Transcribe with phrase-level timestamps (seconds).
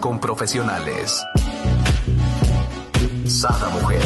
[0.00, 1.24] con profesionales.
[3.24, 4.02] Sada Mujer.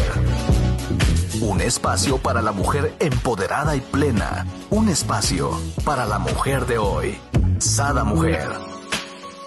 [1.41, 4.47] Un espacio para la mujer empoderada y plena.
[4.69, 7.19] Un espacio para la mujer de hoy.
[7.59, 8.47] Sada Mujer.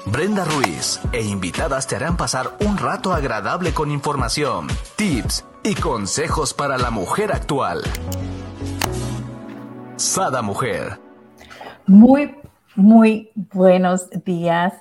[0.08, 4.66] Brenda Ruiz e invitadas te harán pasar un rato agradable con información,
[4.96, 7.84] tips y consejos para la mujer actual.
[9.98, 11.00] Sada Mujer.
[11.86, 12.36] Muy,
[12.76, 14.74] muy buenos días.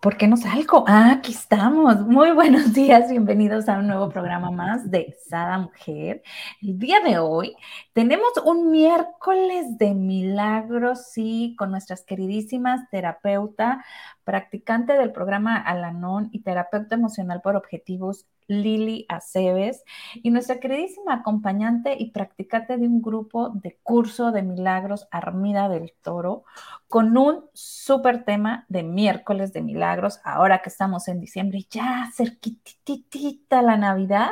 [0.00, 0.84] ¿Por qué no salgo?
[0.86, 2.00] Ah, aquí estamos.
[2.02, 6.22] Muy buenos días, bienvenidos a un nuevo programa más de Sada Mujer.
[6.62, 7.56] El día de hoy
[7.98, 13.84] tenemos un miércoles de milagros, sí, con nuestras queridísimas terapeuta,
[14.22, 19.82] practicante del programa Alanon y terapeuta emocional por objetivos Lili Aceves
[20.14, 25.92] y nuestra queridísima acompañante y practicante de un grupo de curso de milagros Armida del
[26.00, 26.44] Toro
[26.86, 33.60] con un súper tema de miércoles de milagros, ahora que estamos en diciembre, ya cerquititita
[33.60, 34.30] la Navidad,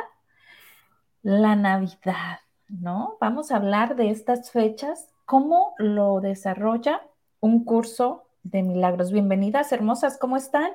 [1.21, 3.17] la Navidad, ¿no?
[3.19, 7.01] Vamos a hablar de estas fechas, cómo lo desarrolla
[7.39, 9.11] un curso de milagros.
[9.11, 10.71] Bienvenidas, hermosas, ¿cómo están?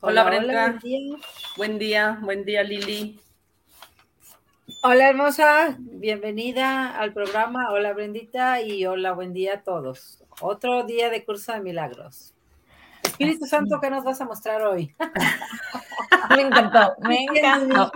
[0.00, 0.78] Hola, Brenda.
[1.56, 2.18] buen, día.
[2.22, 3.20] buen día, Lili.
[4.84, 5.76] Hola, hermosa.
[5.78, 7.72] Bienvenida al programa.
[7.72, 8.60] Hola, Brendita.
[8.60, 10.22] Y hola, buen día a todos.
[10.40, 12.32] Otro día de curso de milagros.
[13.02, 14.94] Espíritu Santo, ¿qué nos vas a mostrar hoy?
[16.30, 17.92] me encantó, me encantó.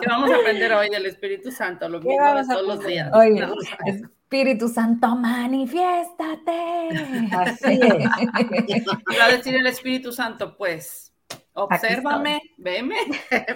[0.00, 1.88] ¿Qué vamos a aprender hoy del Espíritu Santo?
[1.88, 3.10] Lo mismo de todos los días.
[3.12, 3.46] Oye,
[3.86, 6.88] Espíritu Santo, manifiéstate.
[7.32, 8.86] Así es.
[9.18, 11.12] Va a decir el Espíritu Santo, pues,
[11.52, 12.96] obsérvame, veme,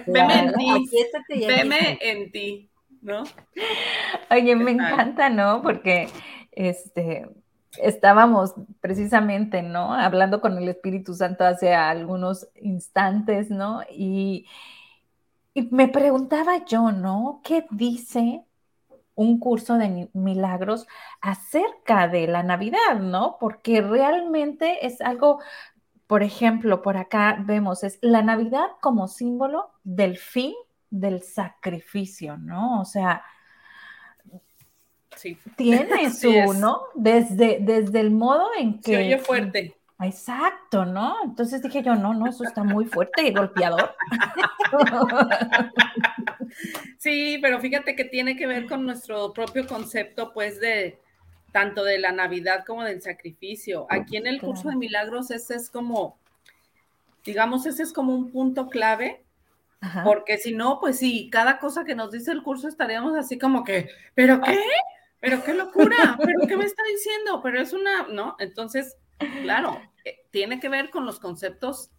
[0.07, 0.89] veme en ti,
[1.47, 2.69] veme en ti,
[3.01, 3.23] ¿no?
[4.29, 5.61] Oye, me encanta, ¿no?
[5.61, 6.09] Porque,
[6.51, 7.25] este,
[7.81, 9.93] estábamos precisamente, ¿no?
[9.93, 13.81] Hablando con el Espíritu Santo hace algunos instantes, ¿no?
[13.91, 14.47] Y,
[15.53, 17.41] y me preguntaba yo, ¿no?
[17.43, 18.43] ¿Qué dice
[19.15, 20.87] un curso de milagros
[21.21, 23.37] acerca de la Navidad, ¿no?
[23.39, 25.39] Porque realmente es algo,
[26.07, 30.53] por ejemplo, por acá vemos, es la Navidad como símbolo del fin
[30.89, 32.81] del sacrificio, ¿no?
[32.81, 33.23] O sea,
[35.15, 35.37] sí.
[35.55, 36.83] tiene su, ¿no?
[36.93, 38.91] Desde, desde el modo en que...
[38.91, 39.75] Se oye fuerte.
[40.01, 41.15] Exacto, ¿no?
[41.23, 43.95] Entonces dije yo, no, no, eso está muy fuerte y golpeador.
[46.97, 50.99] Sí, pero fíjate que tiene que ver con nuestro propio concepto, pues, de
[51.51, 53.85] tanto de la Navidad como del sacrificio.
[53.89, 56.17] Aquí en el curso de milagros, ese es como,
[57.23, 59.23] digamos, ese es como un punto clave,
[60.03, 63.63] porque si no, pues sí, cada cosa que nos dice el curso estaríamos así como
[63.63, 64.59] que, ¿pero qué?
[65.25, 66.17] ¿Pero qué locura?
[66.23, 67.41] ¿Pero qué me está diciendo?
[67.41, 68.35] Pero es una, ¿no?
[68.37, 68.95] Entonces,
[69.41, 71.89] claro, eh, tiene que ver con los conceptos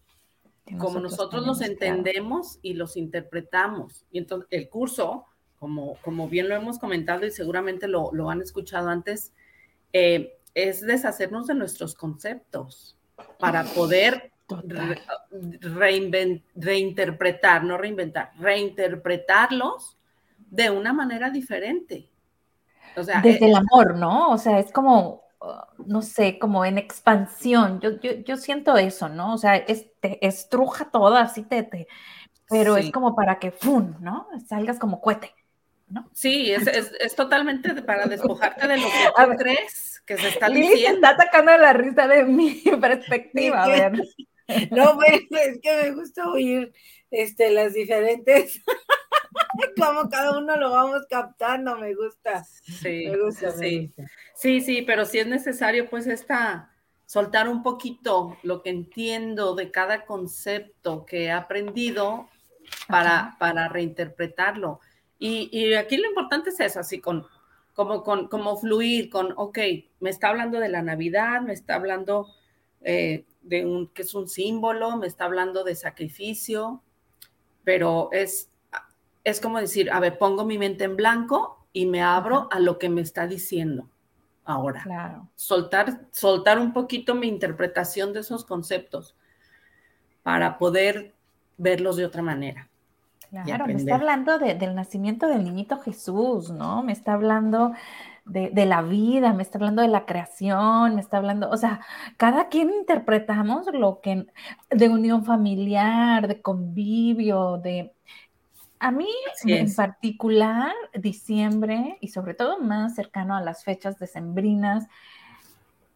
[0.79, 4.05] como nosotros los entendemos y los interpretamos.
[4.13, 5.27] Y entonces el curso,
[5.59, 9.33] como, como bien lo hemos comentado y seguramente lo, lo han escuchado antes,
[9.93, 12.97] eh, es deshacernos de nuestros conceptos
[13.41, 14.31] para poder
[16.55, 19.99] reinterpretar, no reinventar, reinterpretarlos
[20.49, 22.09] de una manera diferente.
[22.97, 24.31] O sea, Desde el amor, ¿no?
[24.31, 25.27] O sea, es como
[25.87, 27.81] no sé, como en expansión.
[27.81, 29.35] Yo, yo, siento eso, ¿no?
[29.35, 31.87] O sea, te estruja todo, así te, te
[32.49, 34.29] pero es como para que, ¡fum!, ¿no?
[34.47, 35.35] Salgas como cohete,
[35.89, 36.09] ¿no?
[36.13, 40.69] Sí, es, es, totalmente para despojarte de lo que tú crees que se está Lili
[40.69, 41.07] diciendo.
[41.09, 43.93] está sacando la risa de mi perspectiva, a ver.
[44.71, 46.73] No, es que me gusta oír
[47.11, 48.63] este, las diferentes
[49.77, 52.45] como cada uno lo vamos captando, me gusta.
[52.45, 53.93] Sí, me gusta, sí.
[54.35, 56.71] Sí, sí, pero si es necesario, pues esta
[57.07, 62.29] soltar un poquito lo que entiendo de cada concepto que he aprendido
[62.89, 64.81] para, para reinterpretarlo.
[65.19, 67.25] Y, aquí lo importante es eso, así con,
[67.73, 69.59] como, con, como fluir con, ok,
[70.01, 72.27] me está hablando de la Navidad, me está hablando
[72.83, 76.83] eh, de un, que es un símbolo, me está hablando de sacrificio,
[77.65, 78.51] pero es
[79.27, 82.79] es como decir, a ver, pongo mi mente en blanco y me abro a lo
[82.79, 83.91] que me está diciendo
[84.45, 84.83] ahora.
[84.85, 85.29] Claro.
[85.35, 89.17] Soltar, soltar un poquito mi interpretación de esos conceptos
[90.23, 91.17] para poder
[91.59, 92.69] verlos de otra manera.
[93.45, 96.85] Claro, me está hablando del nacimiento del niñito Jesús, ¿no?
[96.85, 97.73] Me está hablando
[98.27, 101.81] de, de, la vida, me está hablando de la creación, me está hablando, o sea,
[102.17, 104.27] cada quien interpretamos lo que,
[104.71, 107.95] de unión familiar, de convivio, de,
[108.79, 109.09] a mí
[109.45, 114.87] en particular, diciembre y sobre todo más cercano a las fechas decembrinas,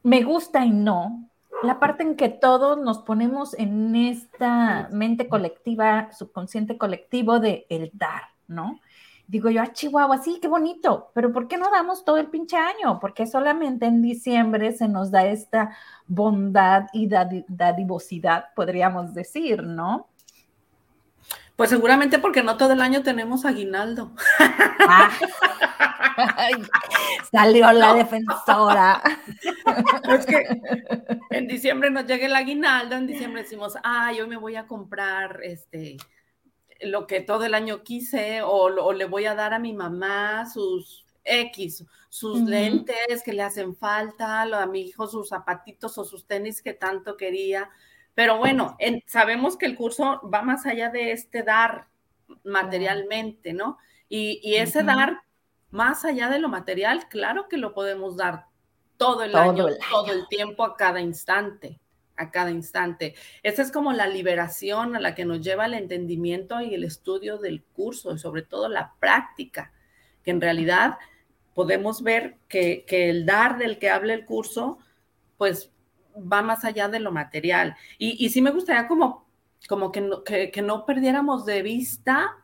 [0.02, 1.28] me gusta y no,
[1.62, 7.90] la parte en que todos nos ponemos en esta mente colectiva, subconsciente colectivo de el
[7.92, 8.80] dar, ¿no?
[9.30, 12.56] Digo yo, ah, Chihuahua, sí, qué bonito, pero ¿por qué no damos todo el pinche
[12.56, 12.98] año?
[12.98, 15.76] Porque solamente en diciembre se nos da esta
[16.08, 20.08] bondad y dadivosidad, podríamos decir, ¿no?
[21.54, 24.10] Pues seguramente porque no todo el año tenemos aguinaldo.
[24.88, 25.10] Ah.
[27.30, 29.00] salió la defensora.
[30.08, 30.44] Es que
[31.30, 35.38] en diciembre nos llega el aguinaldo, en diciembre decimos, ah, yo me voy a comprar
[35.44, 35.98] este
[36.82, 41.04] lo que todo el año quise, o, le voy a dar a mi mamá sus
[41.24, 46.62] X, sus lentes que le hacen falta, a mi hijo sus zapatitos o sus tenis
[46.62, 47.70] que tanto quería.
[48.14, 51.88] Pero bueno, sabemos que el curso va más allá de este dar
[52.44, 53.78] materialmente, ¿no?
[54.08, 55.22] Y, ese dar
[55.70, 58.46] más allá de lo material, claro que lo podemos dar
[58.96, 61.80] todo el año, todo el tiempo, a cada instante,
[62.20, 63.14] a cada instante.
[63.42, 67.38] Esa es como la liberación a la que nos lleva el entendimiento y el estudio
[67.38, 69.72] del curso, y sobre todo la práctica,
[70.22, 70.98] que en realidad
[71.54, 74.78] podemos ver que, que el dar del que habla el curso,
[75.36, 75.72] pues
[76.14, 77.76] va más allá de lo material.
[77.98, 79.26] Y, sí me gustaría como,
[79.68, 82.36] como que, no, que, no perdiéramos de vista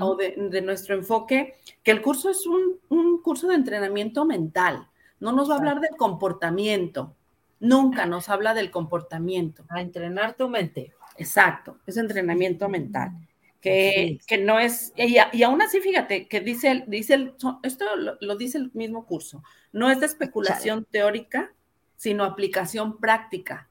[0.00, 4.88] o de, nuestro enfoque que el curso es un, curso de entrenamiento mental.
[5.20, 7.16] No nos va a hablar del comportamiento.
[7.62, 9.64] Nunca nos habla del comportamiento.
[9.68, 10.92] A entrenar tu mente.
[11.16, 13.12] Exacto, es entrenamiento mental.
[13.60, 18.16] Que, que, no es, y, y, aún así, fíjate, que dice, dice el, esto lo,
[18.20, 21.52] lo, dice el mismo curso, no es de especulación teórica,
[21.94, 23.68] sino aplicación práctica.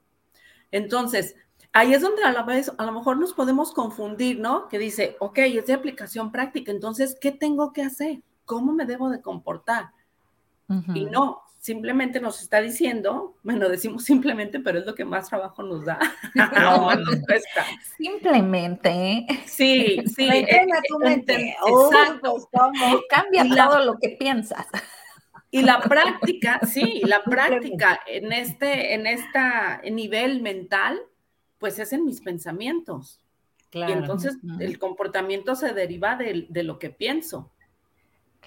[0.71, 1.35] Entonces,
[1.73, 4.69] ahí es donde a la vez, a lo mejor nos podemos confundir, ¿no?
[4.69, 8.21] Que dice, ok, es de aplicación práctica, entonces, ¿qué tengo que hacer?
[8.45, 9.91] ¿Cómo me debo de comportar?
[10.95, 15.63] Y no, simplemente nos está diciendo, bueno, decimos simplemente, pero es lo que más trabajo
[15.63, 15.99] nos da.
[16.35, 16.89] No,
[17.97, 19.27] Simplemente.
[19.45, 20.27] Sí, sí.
[20.89, 21.55] tu mente.
[21.67, 22.49] Exacto.
[23.09, 24.65] Cambia todo lo que piensas.
[25.51, 30.99] Y la práctica, sí, la práctica en este, en esta nivel mental,
[31.59, 33.19] pues es en mis pensamientos.
[33.69, 33.93] Claro.
[33.93, 37.51] Y entonces el comportamiento se deriva de, lo que pienso.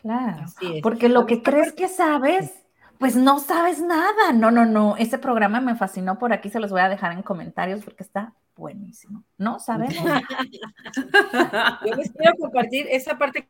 [0.02, 0.46] Claro.
[0.82, 2.63] Porque lo que crees que sabes,
[2.98, 4.32] pues no sabes nada.
[4.32, 4.96] No, no, no.
[4.96, 8.34] Ese programa me fascinó por aquí, se los voy a dejar en comentarios porque está
[8.56, 9.24] buenísimo.
[9.36, 9.94] No sabemos.
[11.86, 13.48] Yo les quiero compartir esa parte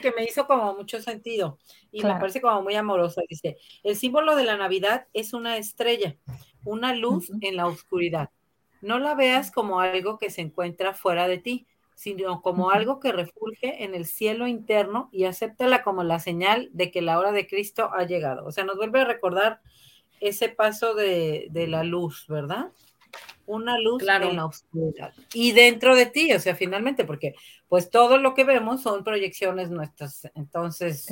[0.00, 1.58] que me hizo como mucho sentido
[1.90, 3.22] y me parece como muy amorosa.
[3.28, 6.16] Dice, el símbolo de la Navidad es una estrella,
[6.64, 8.30] una luz en la oscuridad.
[8.80, 13.12] No la veas como algo que se encuentra fuera de ti, sino como algo que
[13.12, 17.46] refulge en el cielo interno y acéptala como la señal de que la hora de
[17.46, 18.44] Cristo ha llegado.
[18.46, 19.60] O sea, nos vuelve a recordar
[20.20, 22.72] ese paso de, de la luz, ¿verdad?
[23.46, 25.12] una luz en la oscuridad.
[25.32, 27.34] Y dentro de ti, o sea, finalmente, porque
[27.68, 30.30] pues todo lo que vemos son proyecciones nuestras.
[30.34, 31.06] Entonces,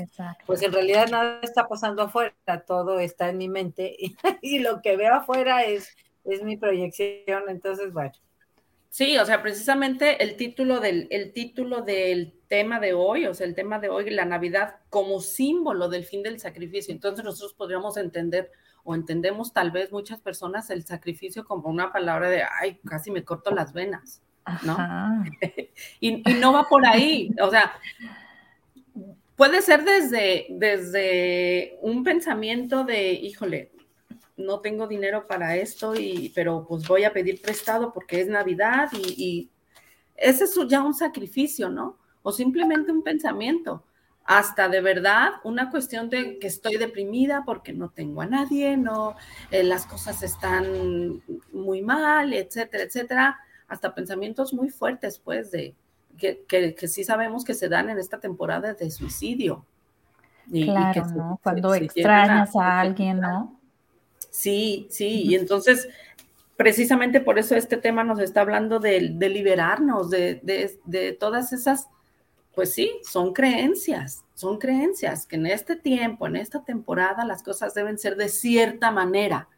[0.47, 2.35] pues en realidad nada está pasando afuera,
[2.67, 3.97] todo está en mi mente
[4.41, 5.95] y, lo que veo afuera es,
[6.25, 7.45] es mi proyección.
[7.49, 8.13] Entonces, bueno.
[8.93, 13.47] Sí, o sea, precisamente el título del el título del tema de hoy, o sea,
[13.47, 16.93] el tema de hoy, la Navidad como símbolo del fin del sacrificio.
[16.93, 18.53] Entonces nosotros podríamos entender
[18.85, 23.25] o entendemos tal vez muchas personas el sacrificio como una palabra de, ay, casi me
[23.25, 24.21] corto las venas,
[24.63, 24.77] ¿no?
[26.01, 27.73] y, no va por ahí, o sea,
[29.37, 33.73] puede ser desde, desde un pensamiento de, híjole,
[34.37, 38.91] no tengo dinero para esto, y, pero pues voy a pedir prestado porque es Navidad
[38.93, 39.51] y, y
[40.17, 41.99] ese es ya un sacrificio, ¿no?
[42.23, 43.85] O simplemente un pensamiento
[44.25, 49.17] hasta de verdad una cuestión de que estoy deprimida porque no tengo a nadie, no,
[49.51, 51.23] eh, las cosas están
[51.53, 55.75] muy mal, etcétera, etcétera, hasta pensamientos muy fuertes, pues, de
[56.19, 59.65] que, que, sí sabemos que se dan en esta temporada de suicidio.
[60.49, 61.41] Y, claro, ¿no?
[61.43, 63.59] Cuando extrañas a, alguien, ¿no?
[64.33, 65.89] Sí, sí, y entonces
[66.57, 71.53] precisamente por eso este tema nos está hablando de, de liberarnos de, de, de todas
[71.53, 71.89] esas
[72.55, 77.75] pues sí, son creencias, son creencias que en este tiempo, en esta temporada, las cosas
[77.75, 79.49] deben ser de cierta manera.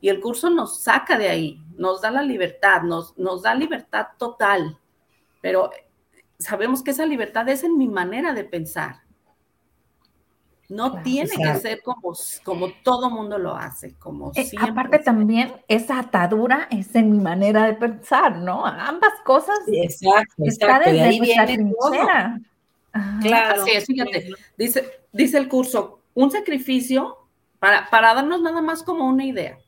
[0.00, 4.08] Y el curso nos saca de ahí, nos da la libertad, nos, nos da libertad
[4.18, 4.78] total.
[5.40, 5.70] Pero
[6.38, 9.02] sabemos que esa libertad es en mi manera de pensar.
[10.70, 15.98] No tiene que ser como, como todo mundo lo hace, como eh, Aparte también, esa
[15.98, 18.64] atadura es en mi manera de pensar, ¿no?
[18.64, 19.58] Ambas cosas.
[19.66, 21.72] exacto, está desde ahí viene
[23.20, 23.62] Claro.
[23.62, 27.18] Así es, fíjate, dice, dice el curso, un sacrificio,
[27.58, 29.58] para, para darnos nada más como una idea,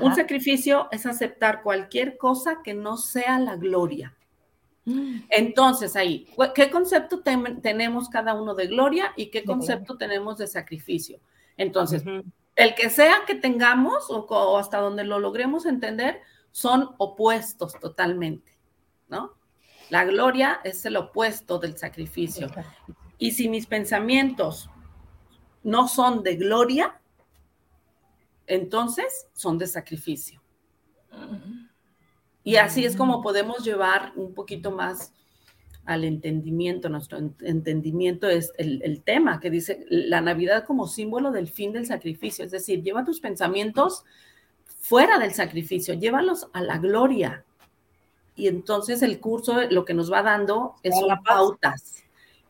[0.00, 4.15] Un sacrificio es aceptar cualquier cosa que no sea la gloria.
[5.30, 7.22] Entonces, ahí, ¿qué concepto
[7.60, 11.20] tenemos cada uno de gloria y qué concepto tenemos de sacrificio?
[11.56, 12.04] Entonces,
[12.54, 16.20] el que sea que tengamos o, hasta donde lo logremos entender,
[16.52, 18.56] son opuestos totalmente,
[19.08, 19.34] ¿no?
[19.90, 22.48] La gloria es el opuesto del sacrificio.
[23.18, 24.70] Y si mis pensamientos
[25.62, 27.00] no son de gloria,
[28.46, 30.40] entonces son de sacrificio.
[32.46, 35.12] Y así es como podemos llevar un poquito más
[35.84, 36.88] al entendimiento.
[36.88, 42.44] Nuestro entendimiento es el, tema que dice la Navidad como símbolo del fin del sacrificio.
[42.44, 44.04] Es decir, lleva tus pensamientos
[44.64, 47.44] fuera del sacrificio, llévalos a la gloria.
[48.36, 52.04] Y entonces el curso lo que nos va dando es pautas.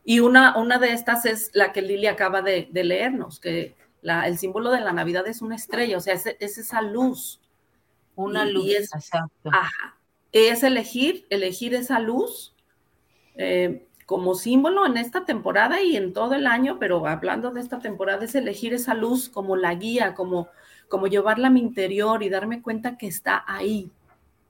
[0.05, 4.69] Y una, una de estas es la que Lili acaba de, leernos, que el símbolo
[4.69, 6.27] de la Navidad es una estrella, o sea, es
[6.59, 7.41] esa luz
[8.17, 8.69] una luz.
[8.69, 8.89] es,
[10.33, 12.53] es elegir, elegir esa luz
[13.35, 17.79] eh, como símbolo en esta temporada y en todo el año, pero hablando de esta
[17.79, 20.49] temporada, es elegir esa luz como la guía, como,
[20.89, 23.91] como llevarla a mi interior y darme cuenta que está ahí,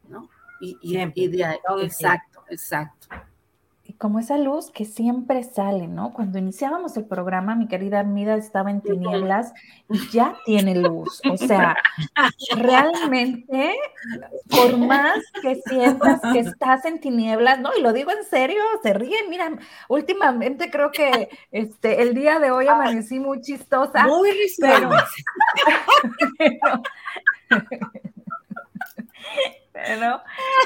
[0.09, 0.29] ¿no?
[0.59, 3.07] Y, y, de ahí, exacto, exacto
[3.97, 6.13] como esa luz que siempre sale, ¿no?
[6.13, 9.53] Cuando iniciábamos el programa, mi querida Armida estaba en tinieblas
[9.89, 11.19] y ya tiene luz.
[11.29, 11.75] O sea,
[12.55, 13.75] realmente,
[14.49, 17.71] por más que sientas que estás en tinieblas, ¿no?
[17.77, 19.29] Y lo digo en serio, se ríen.
[19.29, 19.51] Mira,
[19.89, 24.05] últimamente creo que este, el día de hoy amanecí muy chistosa.
[24.05, 24.89] Muy pero,
[26.37, 26.81] pero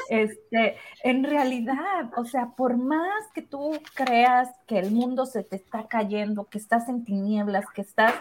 [0.10, 5.56] este, en realidad, o sea, por más que tú creas que el mundo se te
[5.56, 8.14] está cayendo, que estás en tinieblas, que estás,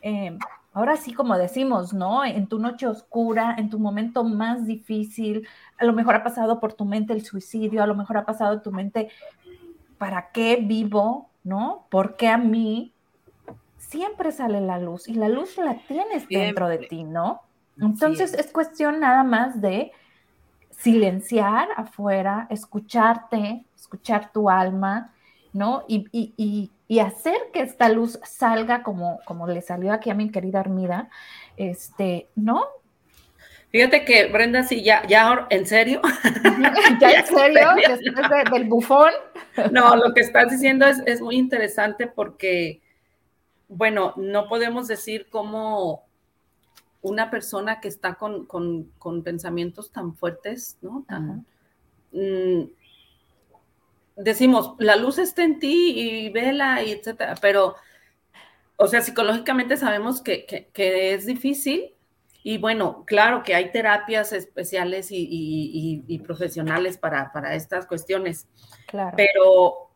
[0.00, 0.38] em,
[0.72, 2.24] ahora sí como decimos, ¿no?
[2.24, 6.72] En tu noche oscura, en tu momento más difícil, a lo mejor ha pasado por
[6.74, 9.08] tu mente el suicidio, a lo mejor ha pasado tu mente,
[9.98, 11.30] ¿para qué vivo?
[11.44, 11.86] ¿No?
[11.90, 12.92] ¿Por qué a mí?
[13.78, 17.42] Siempre sale la luz y la luz la tienes dentro de ti, ¿no?
[17.80, 19.92] Entonces es cuestión nada más de
[20.82, 25.12] silenciar afuera, escucharte, escuchar tu alma,
[25.52, 25.84] ¿no?
[25.88, 26.70] Y,
[27.00, 31.08] hacer que esta luz salga como, como le salió aquí a mi querida Armida,
[31.56, 32.66] este, ¿no?
[33.70, 36.02] Fíjate que Brenda, sí, ya, ya, en serio.
[37.00, 37.68] ¿Ya en serio?
[37.88, 39.12] Después del bufón.
[39.70, 42.82] No, lo que estás diciendo es, es muy interesante porque,
[43.68, 46.04] bueno, no podemos decir cómo
[47.02, 51.04] una persona que está con, pensamientos tan fuertes, ¿no?
[52.12, 52.62] Mm,
[54.16, 57.74] decimos, la luz está en ti y vela y etcétera, pero,
[58.76, 61.94] o sea, psicológicamente sabemos que, es difícil
[62.44, 68.46] y bueno, claro que hay terapias especiales y, profesionales para, estas cuestiones,
[68.86, 69.16] claro.
[69.16, 69.90] pero,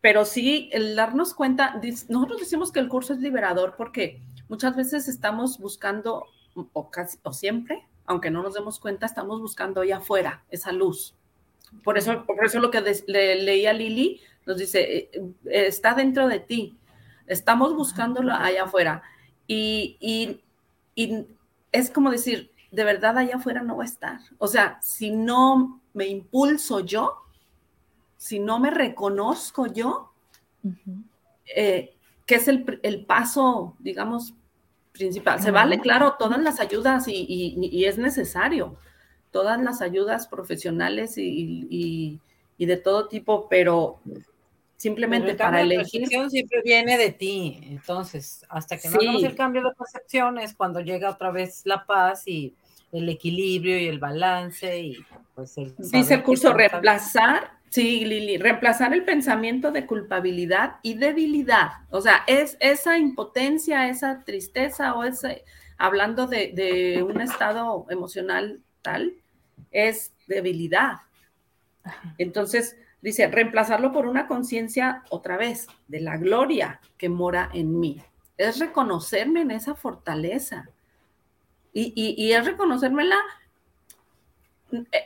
[0.00, 5.08] pero sí, el darnos cuenta, nosotros decimos que el curso es liberador porque muchas veces
[5.08, 6.26] estamos buscando
[6.72, 11.14] o, casi, o siempre, aunque no nos demos cuenta, estamos buscando allá afuera esa luz.
[11.82, 15.10] Por eso, por eso lo que le, leía Lili nos dice, eh,
[15.44, 16.76] eh, está dentro de ti,
[17.26, 19.02] estamos buscándolo allá afuera.
[19.46, 20.42] Y, y,
[20.94, 21.26] y
[21.72, 24.20] es como decir, de verdad allá afuera no va a estar.
[24.38, 27.22] O sea, si no me impulso yo,
[28.16, 30.12] si no me reconozco yo,
[31.54, 31.94] eh,
[32.24, 34.34] que es el, el, paso, digamos,
[34.96, 35.40] principal.
[35.40, 38.76] Se vale, claro, todas las ayudas y, es necesario,
[39.30, 42.20] todas las ayudas profesionales y,
[42.58, 44.00] de todo tipo, pero
[44.76, 46.02] simplemente para elegir.
[46.10, 50.54] La siempre viene de ti, entonces, hasta que no hagamos el cambio de percepción es
[50.54, 52.54] cuando llega otra vez la paz y
[52.92, 58.94] el equilibrio y el balance y pues el dice el curso reemplazar Sí, Lili, reemplazar
[58.94, 61.72] el pensamiento de culpabilidad y debilidad.
[61.90, 65.44] O sea, es esa impotencia, esa tristeza o ese,
[65.76, 69.12] hablando de, un estado emocional tal,
[69.72, 71.00] es debilidad.
[72.16, 78.02] Entonces, dice, reemplazarlo por una conciencia otra vez de la gloria que mora en mí.
[78.38, 80.70] Es reconocerme en esa fortaleza.
[81.74, 83.18] Y, y, y es reconocérmela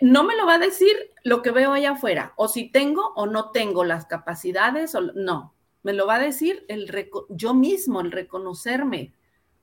[0.00, 3.26] no me lo va a decir lo que veo allá afuera, o si tengo o
[3.26, 8.12] no tengo las capacidades, o no, me lo va a decir el yo mismo, el
[8.12, 9.12] reconocerme,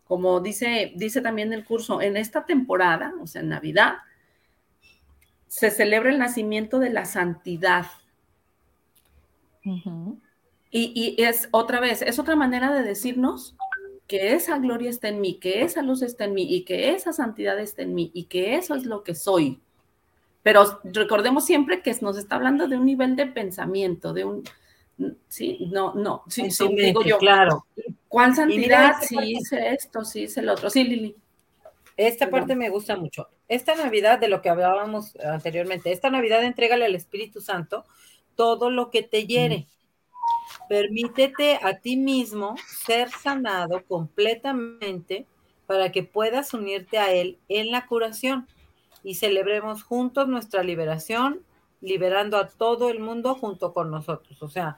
[0.06, 3.98] como dice, dice también el curso, en esta temporada, o sea, en Navidad,
[5.48, 7.88] se celebra el nacimiento de la santidad.
[9.64, 9.92] y,
[10.72, 13.58] y, es otra vez, es otra manera de decirnos
[14.08, 17.12] que esa gloria está en mí, que esa luz está en mí y que esa
[17.12, 19.62] santidad está en mí y que eso es lo que soy.
[20.48, 24.44] Pero recordemos siempre que nos está hablando de un nivel de pensamiento, de un,
[25.28, 27.66] sí, no, no, sí, sí digo yo, claro.
[28.08, 28.94] ¿Cuál santidad?
[29.02, 30.70] Sí, hice esto, sí, hice el otro.
[30.70, 31.18] Sí, Lili.
[31.98, 33.28] Esta parte me gusta mucho.
[33.50, 37.84] Esta Navidad, de lo que hablábamos anteriormente, esta Navidad entrégale al Espíritu Santo
[38.36, 39.68] todo lo que te hiere.
[40.70, 45.26] Permítete a ti mismo ser sanado completamente
[45.66, 48.48] para que puedas unirte a Él en la curación
[49.04, 51.42] y celebremos juntos nuestra liberación,
[51.82, 54.42] liberando a todo el mundo junto con nosotros.
[54.42, 54.78] O sea,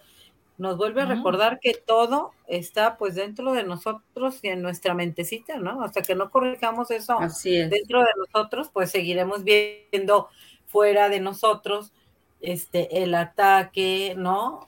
[0.59, 5.57] nos vuelve a recordar que todo está pues dentro de nosotros y en nuestra mentecita,
[5.57, 5.81] ¿no?
[5.81, 10.27] Hasta que no corrijamos eso dentro de nosotros, pues seguiremos viendo
[10.67, 11.93] fuera de nosotros
[12.41, 14.65] este el ataque, ¿no?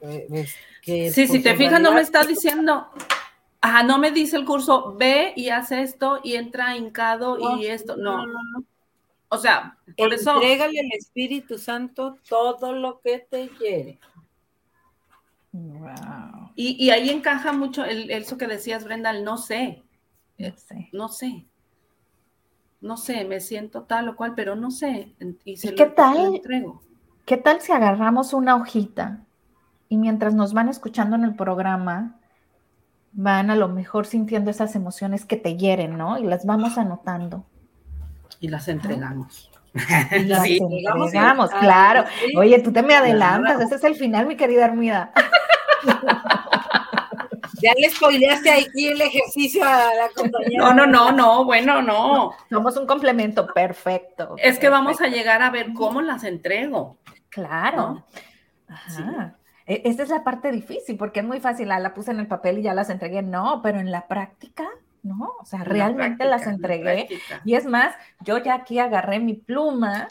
[0.00, 0.46] Eh,
[0.82, 2.88] sí, si pues, te fijas, no me está diciendo,
[3.60, 7.96] ajá, no me dice el curso, ve y hace esto y entra hincado y esto,
[7.96, 8.26] no.
[8.26, 8.64] no, no
[9.32, 10.34] o sea, por eso.
[10.34, 14.00] Entrégale al Espíritu Santo todo lo que te quiere.
[15.52, 16.50] Wow.
[16.56, 19.82] Y, ahí encaja mucho el, eso que decías, Brenda, el no sé.
[20.36, 20.88] No sé.
[20.92, 21.46] No sé.
[22.80, 25.14] No sé, me siento tal o cual, pero no sé.
[25.44, 26.40] ¿Y, qué tal?
[27.24, 29.24] ¿Qué tal si agarramos una hojita
[29.88, 32.19] y mientras nos van escuchando en el programa,
[33.12, 36.18] van a lo mejor sintiendo esas emociones que te hieren, ¿no?
[36.18, 37.44] Y las vamos anotando.
[38.40, 39.50] Y las entregamos.
[39.74, 42.04] Y las entregamos, claro.
[42.36, 45.12] Oye, tú te me adelantas, ese es el final, mi querida Armida.
[47.62, 50.64] Ya le spoileaste aquí el ejercicio a la compañera.
[50.64, 52.32] No, no, no, no, bueno, no.
[52.48, 54.34] Somos un complemento perfecto.
[54.38, 56.96] Es que vamos a llegar a ver cómo las entrego.
[57.28, 58.06] Claro.
[58.66, 59.34] Ajá.
[59.70, 62.58] Esa es la parte difícil, porque es muy fácil, ah, la puse en el papel
[62.58, 63.22] y ya las entregué.
[63.22, 64.68] No, pero en la práctica,
[65.02, 67.08] no, o sea, realmente las entregué.
[67.44, 70.08] Y es más, yo ya aquí agarré mi pluma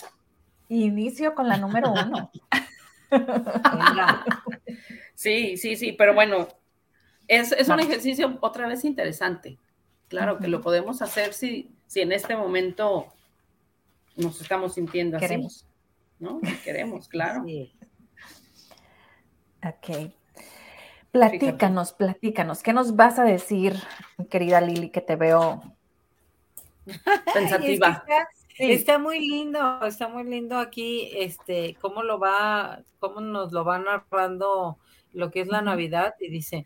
[0.69, 2.31] e inicio con la número uno.
[5.15, 6.47] Sí, sí, sí, pero bueno,
[7.27, 9.57] es, un ejercicio otra vez interesante.
[10.07, 13.07] Claro que lo podemos hacer si, si en este momento
[14.15, 15.27] nos estamos sintiendo así.
[15.27, 15.65] Queremos.
[16.19, 16.39] ¿No?
[16.63, 17.43] Queremos, claro.
[19.63, 20.11] Ok.
[21.11, 22.61] Platícanos, platícanos.
[22.61, 23.75] ¿Qué nos vas a decir,
[24.29, 25.61] querida Lili, que te veo
[27.33, 28.03] pensativa?
[28.57, 33.79] Está muy lindo, está muy lindo aquí, este, cómo lo va, cómo nos lo va
[33.79, 34.77] narrando
[35.13, 36.65] lo que es la Navidad y dice,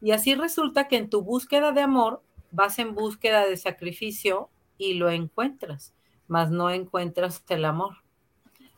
[0.00, 4.94] y así resulta que en tu búsqueda de amor vas en búsqueda de sacrificio y
[4.94, 5.94] lo encuentras,
[6.26, 8.03] mas no encuentras el amor.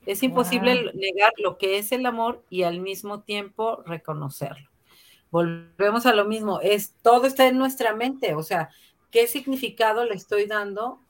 [0.07, 4.71] Es imposible negar lo que es el amor y al mismo tiempo reconocerlo.
[5.31, 8.71] Volvemos a lo mismo, es todo está en nuestra mente, o sea,
[9.11, 11.01] ¿qué significado le estoy dando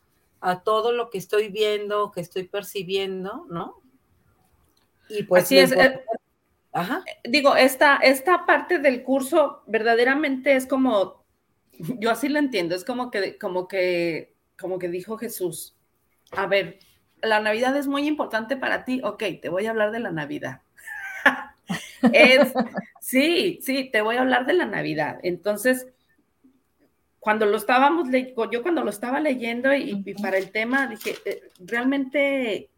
[0.41, 3.81] a todo lo que estoy viendo, que estoy percibiendo, ¿no?
[5.09, 5.73] Y pues Así es.
[5.73, 6.01] Eh,
[6.73, 7.03] Ajá.
[7.25, 11.25] Digo, esta, esta parte del curso verdaderamente es como,
[11.73, 15.75] yo así lo entiendo, es como que, como que, como que dijo Jesús,
[16.33, 16.79] a ver,
[17.23, 20.61] la Navidad es muy importante para ti, ok, te voy a hablar de la Navidad.
[22.13, 22.53] es,
[23.01, 25.19] sí, sí, te voy a hablar de la Navidad.
[25.23, 25.87] Entonces,
[27.27, 28.09] cuando lo estábamos,
[28.53, 32.71] yo cuando lo estaba leyendo y, para el tema, dije, eh, realmente,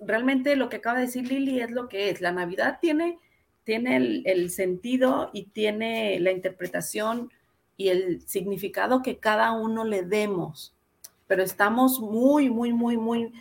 [0.00, 2.20] realmente lo que acaba de decir Lili es lo que es.
[2.20, 3.18] La Navidad tiene,
[3.62, 7.30] tiene el, sentido y tiene la interpretación
[7.76, 10.71] y el significado que cada uno le demos,
[11.32, 13.32] pero estamos muy, muy, muy, muy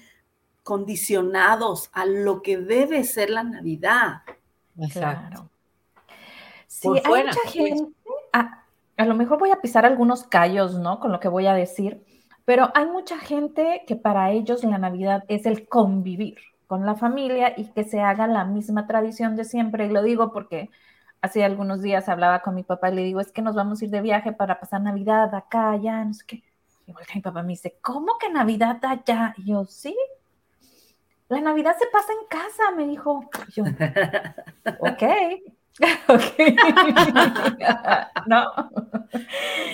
[0.63, 4.21] condicionados a lo que debe ser la Navidad.
[4.93, 5.49] Claro.
[6.67, 7.87] Sí, hay mucha gente,
[8.31, 11.01] a lo mejor voy a pisar algunos callos, ¿no?
[11.01, 12.01] Con lo que voy a decir,
[12.45, 17.53] pero hay mucha gente que para ellos la Navidad es el convivir con la familia
[17.57, 19.87] y que se haga la misma tradición de siempre.
[19.87, 20.69] Y lo digo porque
[21.19, 23.83] hace algunos días hablaba con mi papá y le digo, es que nos vamos a
[23.83, 26.50] ir de viaje para pasar Navidad acá, allá, no sé qué.
[26.99, 29.33] Y mi papá me dice, ¿cómo que Navidad allá?
[29.37, 29.95] Y yo, sí.
[31.27, 33.29] La Navidad se pasa en casa, me dijo.
[33.47, 33.63] Y yo,
[34.79, 35.03] ok.
[38.27, 38.51] no.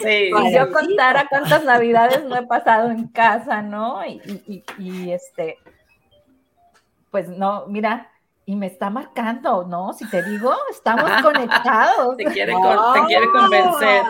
[0.01, 4.05] Sí, si yo contara cuántas navidades no he pasado en casa, ¿no?
[4.05, 5.57] Y, este,
[7.11, 8.09] pues no, mira,
[8.47, 9.91] y me está marcando, ¿no?
[9.91, 12.15] Si te digo, estamos conectados.
[12.15, 14.03] Te quiere, convencer.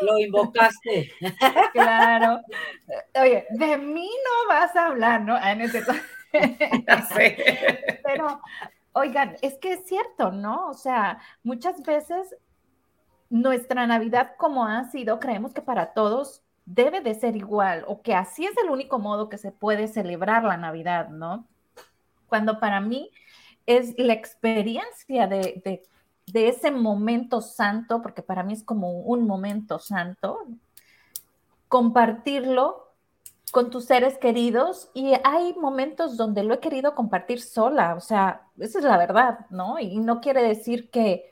[0.00, 1.12] Lo invocaste.
[1.72, 2.40] Claro.
[3.22, 5.38] Oye, de mí no vas a hablar, ¿no?
[5.40, 5.82] En ese...
[8.04, 8.40] Pero
[8.92, 10.68] Oigan, es que es cierto, ¿no?
[10.68, 12.34] O sea, muchas veces
[13.28, 18.14] nuestra Navidad como ha sido, creemos que para todos debe de ser igual o que
[18.14, 21.46] así es el único modo que se puede celebrar la Navidad, ¿no?
[22.30, 23.10] Cuando para mí
[23.66, 25.82] es la experiencia de,
[26.32, 30.38] ese momento santo, porque para mí es como un momento santo,
[31.68, 32.94] compartirlo
[33.52, 38.48] con tus seres queridos y hay momentos donde lo he querido compartir sola, o sea,
[38.58, 39.80] esa es la verdad, ¿no?
[39.80, 41.28] Y no quiere decir que,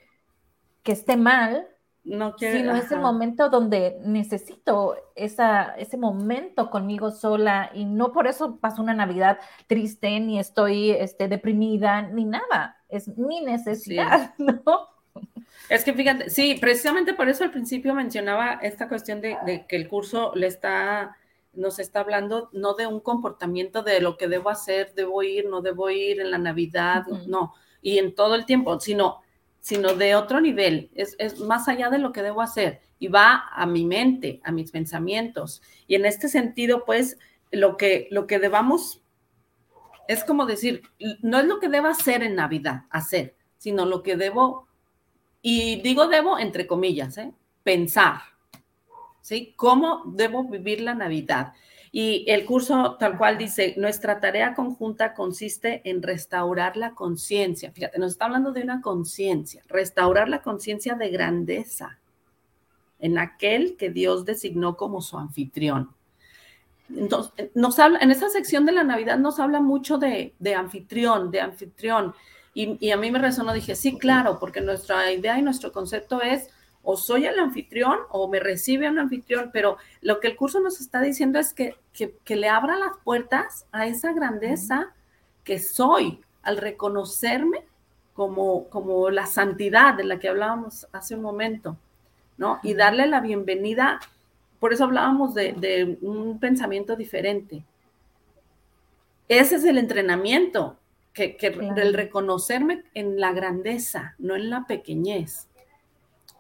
[0.83, 1.69] que esté mal,
[2.05, 8.13] no quiere, sino es el momento donde necesito esa, ese momento conmigo sola y no
[8.13, 12.77] por eso paso una Navidad triste, ni estoy este, deprimida, ni nada.
[12.89, 14.89] Es mi necesidad, ¿no?
[15.69, 19.89] Es que fíjate, sí, precisamente por eso al principio mencionaba esta cuestión de, que el
[19.89, 21.17] curso le está,
[21.53, 25.61] nos está hablando no de un comportamiento de lo que debo hacer, debo ir, no
[25.61, 29.21] debo ir en la Navidad, no, y en todo el tiempo, sino
[29.69, 33.67] sino de otro nivel, es, más allá de lo que debo hacer y va a
[33.67, 35.61] mi mente, a mis pensamientos.
[35.87, 37.19] Y en este sentido, pues,
[37.53, 39.03] lo que, lo que debamos,
[40.09, 40.85] es como decir,
[41.21, 44.69] no es lo que debo hacer en Navidad, hacer, sino lo que debo,
[45.43, 47.35] y digo debo entre comillas, ¿eh?
[47.63, 48.23] pensar,
[49.21, 49.53] ¿sí?
[49.55, 51.53] ¿Cómo debo vivir la Navidad?
[51.91, 57.73] Y el curso tal cual dice, nuestra tarea conjunta consiste en restaurar la conciencia.
[57.73, 61.99] Fíjate, nos está hablando de una conciencia, restaurar la conciencia de grandeza
[62.99, 65.95] en aquel que Dios designó como su anfitrión.
[66.95, 71.41] Entonces, nos habla, en esa sección de la Navidad nos habla mucho de, anfitrión, de
[71.41, 72.15] anfitrión.
[72.55, 76.23] Y, y, a mí me resonó, dije, sí, claro, porque nuestra idea y nuestro concepto
[76.23, 76.51] es
[76.91, 80.81] o soy el anfitrión o me recibe un anfitrión, pero lo que el curso nos
[80.81, 84.95] está diciendo es que, que, le abra las puertas a esa grandeza
[85.45, 87.63] que soy al reconocerme
[88.15, 91.77] como, como la santidad de la que hablábamos hace un momento,
[92.39, 92.59] ¿no?
[92.63, 94.01] Y darle la bienvenida,
[94.59, 97.67] por eso hablábamos de, un pensamiento diferente.
[99.29, 100.79] Ese es el entrenamiento,
[101.13, 105.49] que, que el reconocerme en la grandeza, no en la pequeñez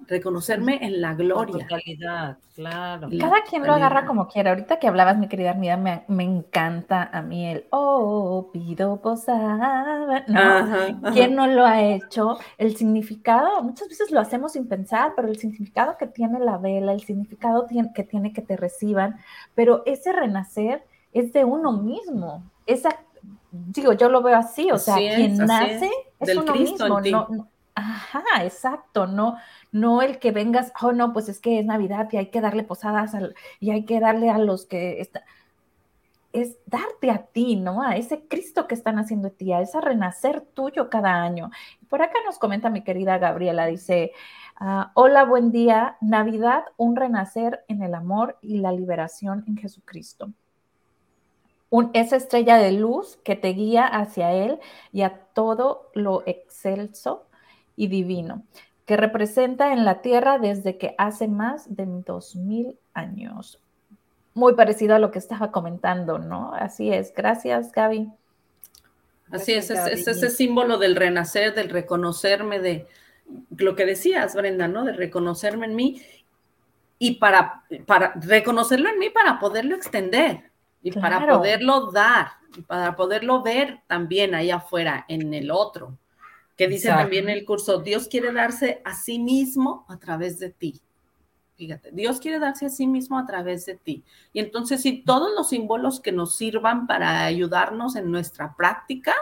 [0.06, 1.66] reconocerme en la gloria.
[1.98, 3.08] La claro.
[3.18, 4.50] Cada quien lo agarra como quiera.
[4.50, 10.24] Ahorita que hablabas, mi querida Armida, me, me encanta a mí el oh, pido posada.
[10.26, 11.12] ¿no?
[11.12, 12.38] ¿Quién no lo ha hecho?
[12.56, 16.92] El significado, muchas veces lo hacemos sin pensar, pero el significado que tiene la vela,
[16.92, 19.16] el significado que tiene que te reciban,
[19.54, 22.42] pero ese renacer es de uno mismo.
[22.66, 22.90] Esa,
[23.50, 27.00] digo, yo lo veo así, o sea, quien nace es, uno mismo.
[27.00, 29.36] No, Ajá, exacto, no,
[29.70, 32.64] no el que vengas, oh no, pues es que es Navidad y hay que darle
[32.64, 33.12] posadas
[33.60, 35.22] y hay que darle a los que están,
[36.32, 37.82] es darte a ti, ¿no?
[37.82, 41.52] A ese Cristo que están haciendo ti, a ese renacer tuyo cada año.
[41.88, 44.10] Por acá nos comenta mi querida Gabriela, dice,
[44.56, 50.32] ah, hola, buen día, Navidad, un renacer en el amor y la liberación en Jesucristo.
[51.70, 54.58] Un, esa estrella de luz que te guía hacia Él
[54.90, 57.27] y a todo lo excelso
[57.78, 58.42] y divino,
[58.84, 63.60] que representa en la tierra desde que hace más de dos mil años.
[64.34, 66.52] Muy parecido a lo que estaba comentando, ¿no?
[66.54, 67.14] Así es.
[67.14, 68.10] Gracias, Gaby.
[69.30, 72.86] Así es, es, ese símbolo del renacer, del reconocerme, de
[73.56, 74.84] lo que decías, Brenda, ¿no?
[74.84, 76.02] De reconocerme en mí
[76.98, 80.50] y para, para reconocerlo en mí para poderlo extender
[80.82, 85.96] y para poderlo dar, y para poderlo ver también ahí afuera en el otro
[86.58, 90.80] que dice también el curso, Dios quiere darse a sí mismo a través de ti.
[91.56, 94.02] Fíjate, Dios quiere darse a sí mismo a través de ti.
[94.32, 99.14] Y entonces, si todos los símbolos que nos sirvan para ayudarnos en nuestra práctica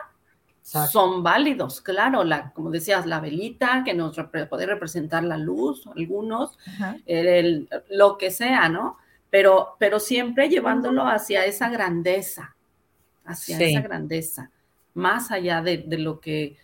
[0.63, 4.17] son válidos, claro, la, como decías, la velita que nos
[4.51, 6.59] puede representar la luz, algunos,
[7.91, 8.97] lo que sea, ¿no?
[9.29, 12.57] Pero, pero siempre llevándolo hacia esa grandeza,
[13.27, 14.51] hacia esa grandeza,
[14.95, 16.57] más allá de lo que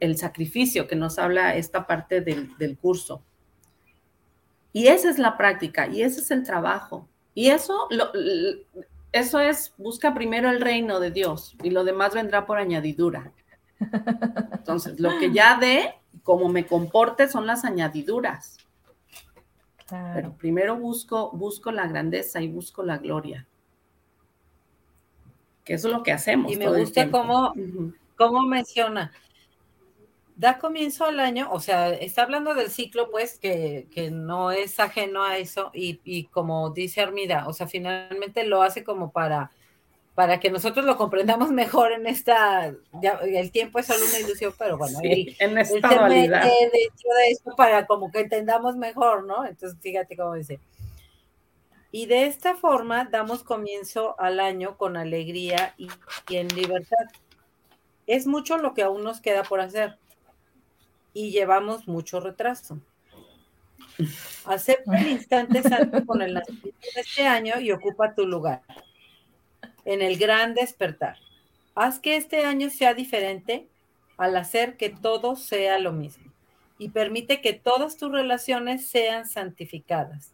[0.00, 3.22] el sacrificio que nos habla esta parte del, curso.
[4.72, 7.08] Y esa es la práctica y ese es el trabajo.
[7.34, 7.88] Y eso,
[9.12, 13.32] eso es, busca primero el reino de Dios y lo demás vendrá por añadidura.
[14.52, 18.58] Entonces, lo que ya de, como me comporte, son las añadiduras.
[19.88, 23.46] Pero primero busco, busco la grandeza y busco la gloria.
[25.64, 26.52] Que eso es lo que hacemos.
[26.52, 27.54] Y me gusta cómo,
[28.16, 29.12] cómo menciona
[30.38, 35.24] da comienzo al año, o sea, está hablando del ciclo, pues, que, no es ajeno
[35.24, 39.50] a eso, y, como dice Armida, o sea, finalmente lo hace como para,
[40.14, 42.72] para que nosotros lo comprendamos mejor en esta,
[43.02, 46.44] el tiempo es solo una ilusión, pero bueno, en esta dualidad.
[46.44, 49.44] dentro de esto para como que entendamos mejor, ¿no?
[49.44, 50.60] Entonces, fíjate cómo dice.
[51.90, 55.88] Y de esta forma damos comienzo al año con alegría y,
[56.28, 57.06] y en libertad.
[58.06, 59.98] Es mucho lo que aún nos queda por hacer
[61.12, 62.78] y llevamos mucho retraso.
[64.44, 68.62] Acepta el instante santo con el nacimiento de este año y ocupa tu lugar
[69.84, 71.16] en el gran despertar.
[71.74, 73.66] Haz que este año sea diferente
[74.16, 76.32] al hacer que todo sea lo mismo
[76.78, 80.32] y permite que todas tus relaciones sean santificadas.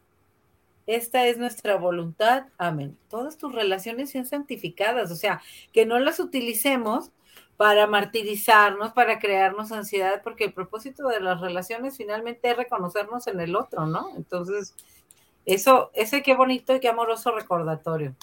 [0.86, 2.44] Esta es nuestra voluntad.
[2.58, 2.98] Amén.
[3.08, 5.40] Todas tus relaciones sean santificadas, o sea,
[5.72, 7.10] que no las utilicemos
[7.56, 13.40] para martirizarnos, para crearnos ansiedad, porque el propósito de las relaciones finalmente es reconocernos en
[13.40, 14.10] el otro, ¿no?
[14.16, 14.74] Entonces,
[15.46, 18.14] eso, ese qué bonito y qué amoroso recordatorio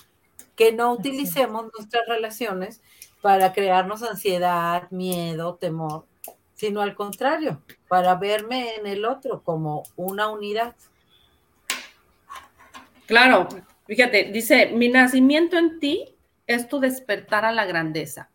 [0.56, 2.82] que no utilicemos nuestras relaciones
[3.22, 6.06] para crearnos ansiedad, miedo, temor,
[6.54, 10.76] sino al contrario, para verme en el otro como una unidad.
[13.08, 13.48] Claro,
[13.88, 16.16] fíjate, dice, mi nacimiento en ti
[16.48, 18.30] es tu despertar a la grandeza.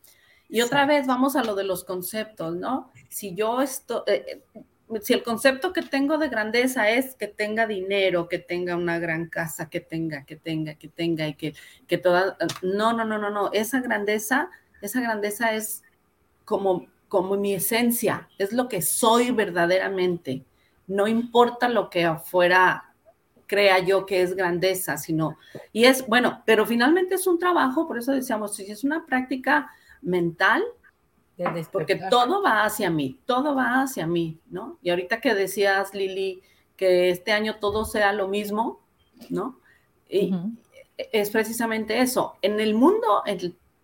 [0.48, 2.92] Y otra vez vamos a lo de los conceptos, ¿no?
[3.08, 4.42] Si yo estoy, eh,
[5.02, 9.28] si el concepto que tengo de grandeza es que tenga dinero, que tenga una gran
[9.28, 11.54] casa, que tenga, que tenga, que tenga y que,
[11.86, 12.36] que toda...
[12.62, 13.50] No, no, no, no, no.
[13.52, 14.48] Esa grandeza,
[14.80, 15.82] esa grandeza es
[16.44, 20.44] como, como mi esencia, es lo que soy verdaderamente.
[20.86, 22.94] No importa lo que afuera
[23.48, 25.36] crea yo que es grandeza, sino...
[25.72, 29.68] Y es, bueno, pero finalmente es un trabajo, por eso decíamos, si es una práctica
[30.02, 30.64] mental,
[31.70, 34.78] porque todo va hacia mí, todo va hacia mí, ¿no?
[34.82, 36.42] Y ahorita que decías, Lili,
[36.76, 38.80] que este año todo sea lo mismo,
[39.28, 39.58] ¿no?
[40.08, 40.32] Y
[40.96, 42.36] es precisamente eso.
[42.42, 43.22] En el mundo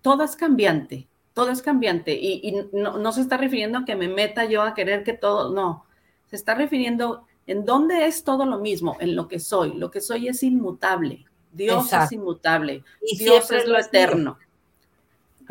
[0.00, 2.12] todo es cambiante, todo es cambiante.
[2.14, 5.84] Y, no, se está refiriendo a que me meta yo a querer que todo, no.
[6.28, 9.74] Se está refiriendo en dónde es todo lo mismo, en lo que soy.
[9.74, 11.26] Lo que soy es inmutable.
[11.52, 12.82] Dios es inmutable.
[13.02, 14.38] Y Dios es lo eterno.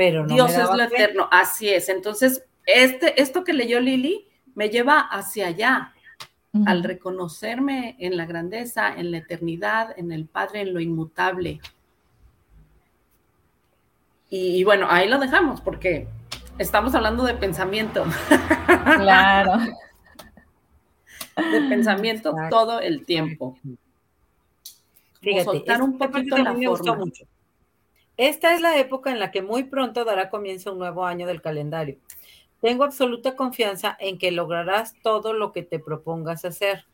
[0.01, 1.87] Pero Dios es lo eterno, así es.
[1.87, 5.93] Entonces, este, esto que leyó Lili me lleva hacia allá,
[6.65, 11.61] al reconocerme en la grandeza, en la eternidad, en el Padre, en lo inmutable.
[14.31, 16.07] Y, bueno, ahí lo dejamos porque
[16.57, 18.03] estamos hablando de pensamiento.
[18.83, 19.59] Claro.
[21.35, 23.55] de pensamiento todo el tiempo.
[25.21, 26.95] Fíjate, soltar un poquito la forma.
[26.95, 27.25] Mucho.
[28.17, 31.41] Esta es la época en la que muy pronto dará comienzo un nuevo año del
[31.41, 31.97] calendario.
[32.61, 36.85] Tengo absoluta confianza en que lograrás todo lo que te propongas hacer.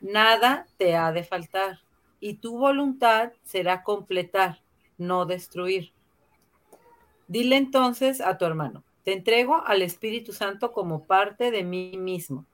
[0.00, 1.80] Nada te ha de faltar
[2.20, 4.60] y tu voluntad será completar,
[4.98, 5.92] no destruir.
[7.28, 12.44] Dile entonces a tu hermano, te entrego al Espíritu Santo como parte de mí mismo.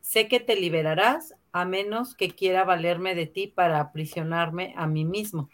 [0.00, 5.04] Sé que te liberarás a menos que quiera valerme de ti para aprisionarme a mí
[5.04, 5.48] mismo.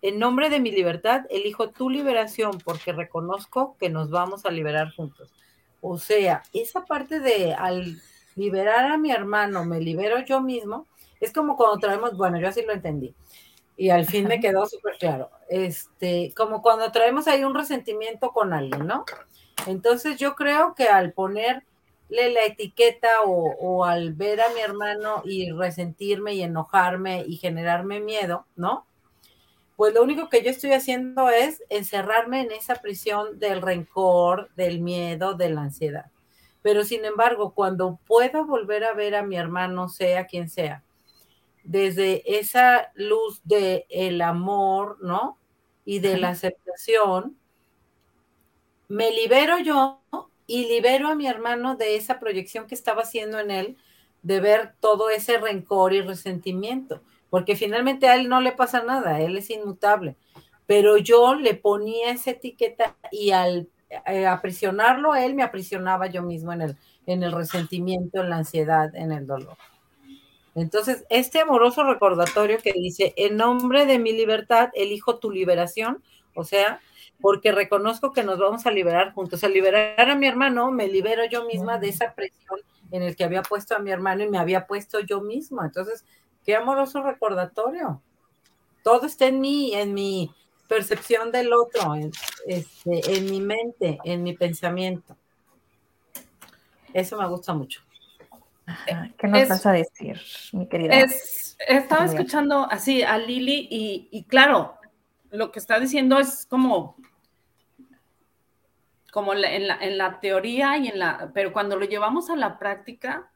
[0.00, 4.94] En nombre de mi libertad, elijo tu liberación porque reconozco que nos vamos a liberar
[4.94, 5.32] juntos.
[5.80, 8.00] O sea, esa parte de al
[8.36, 10.86] liberar a mi hermano, me libero yo mismo,
[11.20, 13.14] es como cuando traemos, bueno, yo así lo entendí.
[13.76, 15.30] Y al fin me quedó súper claro.
[15.48, 19.04] Este, como cuando traemos ahí un resentimiento con alguien, ¿no?
[19.66, 21.62] Entonces yo creo que al ponerle
[22.10, 28.00] la etiqueta o, o al ver a mi hermano y resentirme y enojarme y generarme
[28.00, 28.87] miedo, ¿no?
[29.78, 34.80] Pues lo único que yo estoy haciendo es encerrarme en esa prisión del rencor, del
[34.80, 36.06] miedo, de la ansiedad.
[36.62, 40.82] Pero sin embargo, cuando puedo volver a ver a mi hermano, sea quien sea,
[41.62, 45.38] desde esa luz del el amor, ¿no?
[45.84, 47.38] Y de la aceptación,
[48.88, 50.02] me libero yo
[50.48, 53.76] y libero a mi hermano de esa proyección que estaba haciendo en él,
[54.22, 59.20] de ver todo ese rencor y resentimiento porque finalmente a él no le pasa nada,
[59.20, 60.16] él es inmutable.
[60.66, 63.68] Pero yo le ponía esa etiqueta y al
[64.06, 68.94] eh, aprisionarlo, él me aprisionaba yo mismo en el, en el resentimiento, en la ansiedad,
[68.94, 69.56] en el dolor.
[70.54, 76.02] Entonces, este amoroso recordatorio que dice, en nombre de mi libertad, elijo tu liberación,
[76.34, 76.80] o sea,
[77.20, 79.42] porque reconozco que nos vamos a liberar juntos.
[79.44, 82.60] Al liberar a mi hermano, me libero yo misma de esa presión
[82.90, 85.62] en el que había puesto a mi hermano y me había puesto yo mismo.
[85.64, 86.04] Entonces,
[86.48, 88.00] Qué amoroso recordatorio.
[88.82, 90.34] Todo está en mí, en mi
[90.66, 92.10] percepción del otro, en,
[92.46, 95.14] este, en mi mente, en mi pensamiento.
[96.94, 97.82] Eso me gusta mucho.
[99.18, 100.18] ¿Qué nos vas a decir,
[100.52, 101.04] mi querida?
[101.66, 103.68] estaba escuchando así a Lili
[104.10, 104.78] y, claro,
[105.30, 106.96] lo que está diciendo es como,
[109.12, 113.30] como en, la, teoría y en la, pero cuando lo llevamos a la práctica,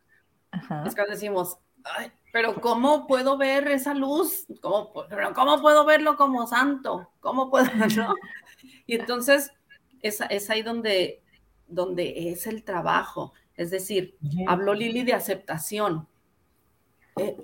[0.86, 4.46] es que decimos, Ay, pero ¿cómo puedo ver esa luz?
[4.60, 7.10] ¿Cómo, pero ¿cómo puedo verlo como santo?
[7.20, 7.66] ¿Cómo puedo?
[7.96, 8.14] ¿no?
[8.86, 9.52] Y entonces
[10.00, 11.22] es, es ahí donde,
[11.66, 13.32] donde es el trabajo.
[13.56, 14.16] Es decir,
[14.46, 16.08] habló Lili de aceptación.
[17.16, 17.36] Eh,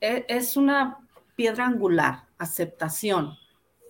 [0.00, 0.98] eh, es una
[1.36, 3.36] piedra angular, aceptación,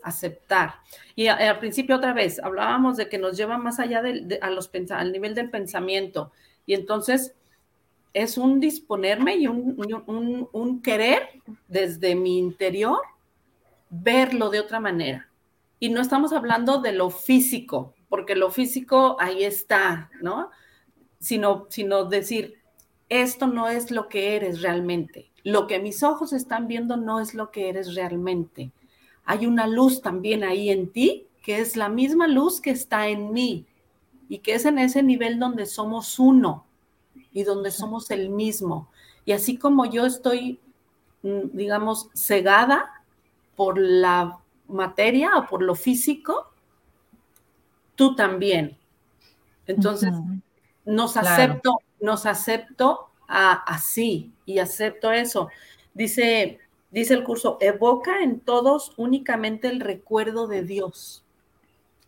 [0.02, 0.74] aceptar.
[1.16, 4.70] Y al principio otra vez hablábamos de que nos lleva más allá de, a los,
[4.90, 6.32] al nivel del pensamiento.
[6.66, 7.34] Y entonces
[8.14, 11.28] es un disponerme y un, un, querer
[11.66, 12.98] desde mi interior
[13.90, 15.28] verlo de otra manera.
[15.80, 20.50] Y no estamos hablando de lo físico, porque lo físico ahí está, ¿no?
[21.18, 22.54] Sino, sino decir,
[23.08, 25.30] esto no es lo que eres realmente.
[25.42, 28.70] Lo que mis ojos están viendo no es lo que eres realmente.
[29.24, 33.32] Hay una luz también ahí en ti, que es la misma luz que está en
[33.32, 33.66] mí
[34.28, 36.64] y que es en ese nivel donde somos uno
[37.34, 38.88] y donde somos el mismo.
[39.26, 40.60] Y así como yo estoy,
[41.22, 43.02] mm, digamos, cegada
[43.56, 46.50] por la materia o por lo físico,
[47.96, 48.78] tú también.
[49.66, 50.14] Entonces,
[50.84, 55.48] nos acepto, nos acepto así y acepto eso.
[55.92, 61.24] Dice, dice el curso, evoca en todos únicamente el recuerdo de Dios.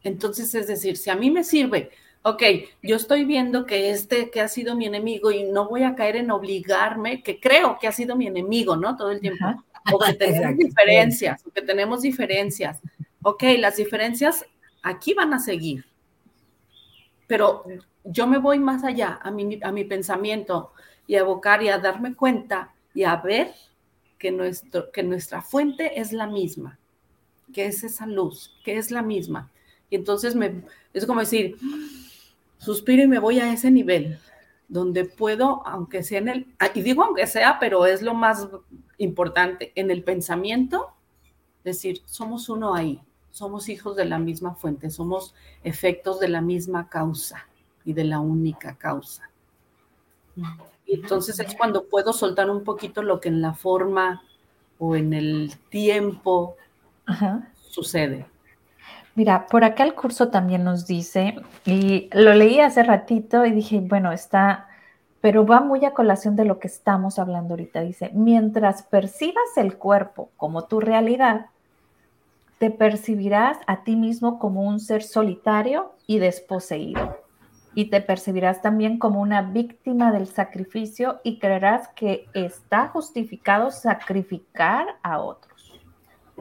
[0.02, 1.90] Entonces, es decir, si a mí me sirve
[2.26, 2.42] ok,
[2.82, 6.16] yo estoy viendo que este que ha sido mi enemigo y no voy a caer
[6.16, 8.96] en obligarme, que creo que ha sido mi enemigo, ¿no?
[8.96, 9.44] Todo el tiempo.
[9.92, 12.80] O que tenemos diferencias, o que tenemos diferencias.
[13.22, 14.44] Ok, las diferencias
[14.82, 15.84] aquí van a seguir.
[17.28, 17.64] Pero
[18.02, 20.72] yo me voy más allá a mi, a mi pensamiento
[21.06, 23.52] y a evocar y a darme cuenta y a ver
[24.18, 26.76] que, nuestro, que nuestra fuente es la misma,
[27.54, 29.48] que es esa luz, que es la misma.
[29.90, 31.56] Y entonces me, es como decir,
[32.66, 34.18] suspiro y me voy a ese nivel
[34.68, 38.48] donde puedo, aunque sea en el, y digo aunque sea, pero es lo más
[38.98, 40.88] importante, en el pensamiento,
[41.62, 43.00] decir, somos uno ahí,
[43.30, 47.46] somos hijos de la misma fuente, somos efectos de la misma causa
[47.84, 49.30] y de la única causa.
[50.84, 54.24] Y entonces es cuando puedo soltar un poquito lo que en la forma
[54.78, 56.56] o en el tiempo
[57.54, 58.26] sucede.
[59.16, 63.80] Mira, por acá el curso también nos dice, y lo leí hace ratito y dije,
[63.80, 64.68] bueno, está,
[65.22, 67.80] pero va muy a colación de lo que estamos hablando ahorita.
[67.80, 71.46] Dice, mientras percibas el cuerpo como tu realidad,
[72.58, 77.16] te percibirás a ti mismo como un ser solitario y desposeído.
[77.74, 84.86] Y te percibirás también como una víctima del sacrificio y creerás que está justificado sacrificar
[85.02, 85.72] a otros.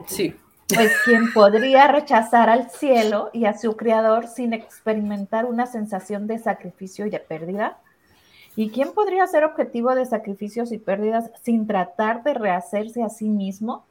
[0.06, 0.34] Sí.
[0.74, 6.38] Pues quien podría rechazar al cielo y a su creador sin experimentar una sensación de
[6.38, 7.78] sacrificio y de pérdida.
[8.56, 13.28] ¿Y quién podría ser objetivo de sacrificios y pérdidas sin tratar de rehacerse a sí
[13.28, 13.84] mismo?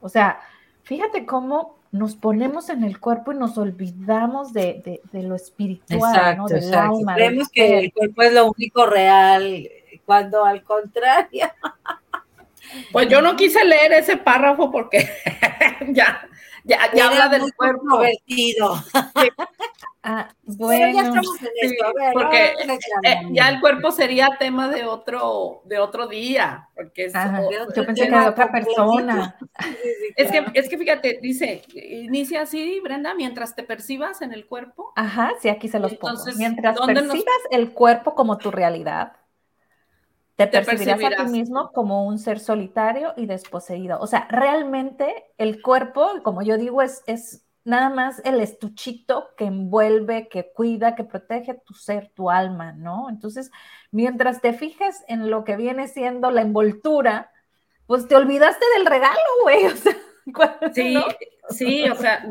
[0.00, 0.40] O sea,
[0.82, 6.46] fíjate cómo nos ponemos en el cuerpo y nos olvidamos de, lo espiritual, ¿no?
[6.46, 7.14] Del alma.
[7.14, 9.68] Creemos que el cuerpo es lo único real,
[10.04, 11.46] cuando al contrario.
[12.92, 15.08] Pues yo no quise leer ese párrafo porque
[15.88, 16.28] ya,
[16.64, 17.98] ya, ya habla del cuerpo.
[17.98, 18.74] Vertido.
[20.02, 21.84] Ah, bueno, ya estamos en esto.
[22.14, 22.54] porque
[23.02, 26.70] eh, ya el cuerpo sería tema de otro, de otro día.
[26.74, 27.12] Porque es,
[27.76, 29.36] yo pensé que era otra persona.
[30.16, 34.90] es, que, es que fíjate, dice, inicia así, Brenda, mientras te percibas en el cuerpo.
[34.96, 36.18] Ajá, sí, aquí se los pongo.
[36.36, 39.12] Mientras percibas el cuerpo como tu realidad,
[40.46, 43.98] te, percibirás, a ti mismo como un ser solitario y desposeído.
[44.00, 49.44] O sea, realmente el cuerpo, como yo digo, es, es nada más el estuchito que
[49.44, 53.08] envuelve, que cuida, que protege tu ser, tu alma, ¿no?
[53.08, 53.50] Entonces,
[53.90, 57.30] mientras te fijes en lo que viene siendo la envoltura,
[57.86, 59.66] pues te olvidaste del regalo, güey.
[60.32, 60.96] O sea, sí,
[61.48, 62.22] sí, o sea,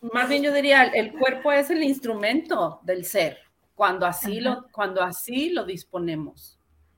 [0.00, 3.38] más bien yo diría, el cuerpo es el instrumento del ser,
[3.74, 6.55] cuando así, lo, cuando así lo disponemos.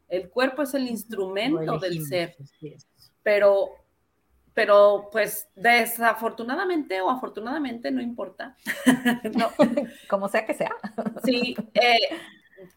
[0.09, 2.37] El cuerpo es el instrumento del ser.
[3.23, 3.71] Pero,
[4.55, 8.57] pero pues desafortunadamente o afortunadamente, no importa.
[10.09, 10.73] Como sea que sea.
[11.25, 11.99] sí, eh,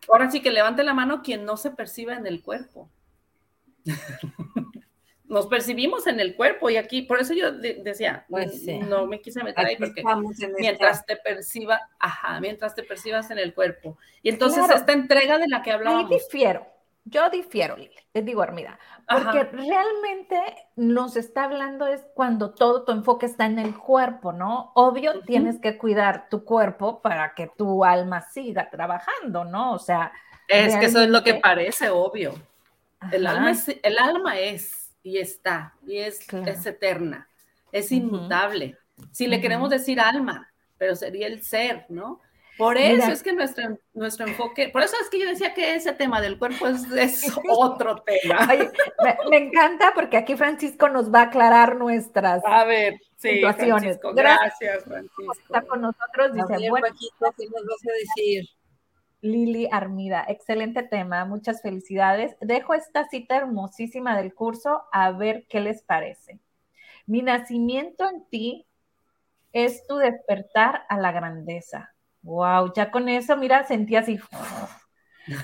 [0.09, 2.89] ahora sí que levante la mano quien no se perciba en el cuerpo.
[5.23, 9.41] Nos percibimos en el cuerpo y aquí, por eso yo decía, pues no me quise
[9.41, 10.03] meter ahí porque
[10.59, 13.97] mientras te perciba, ajá, mientras te percibas en el cuerpo.
[14.21, 16.11] Y entonces esta entrega de la que hablábamos.
[16.11, 16.70] Ahí difiero
[17.05, 18.77] yo difiero, Lili, les digo, Armida,
[19.09, 20.39] porque realmente
[20.75, 24.71] nos está hablando es cuando todo tu enfoque está en el cuerpo, ¿no?
[24.75, 29.73] Obvio, tienes que cuidar tu cuerpo para que tu alma siga trabajando, ¿no?
[29.73, 30.11] O sea.
[30.47, 32.35] Es que eso es lo que parece obvio.
[33.11, 37.27] El alma, es, el alma es y está, y es, es eterna,
[37.71, 38.77] es inmutable.
[39.11, 42.21] Si le queremos decir alma, pero sería el ser, ¿no?
[42.61, 45.93] Por eso es que nuestro, nuestro enfoque, por eso es que yo decía que ese
[45.93, 46.85] tema del cuerpo es,
[47.49, 48.47] otro tema.
[49.31, 53.99] me, encanta porque aquí Francisco nos va a aclarar nuestras a ver, situaciones.
[54.13, 55.33] gracias, Francisco.
[55.43, 58.45] Está con nosotros, dice, bueno, ¿qué nos vas a decir?
[59.21, 62.35] Lili Armida, excelente tema, muchas felicidades.
[62.41, 66.37] Dejo esta cita hermosísima del curso a ver qué les parece.
[67.07, 68.67] Mi nacimiento en ti
[69.51, 71.90] es tu despertar a la grandeza
[72.23, 74.19] Wow, ya con eso, mira, sentí así.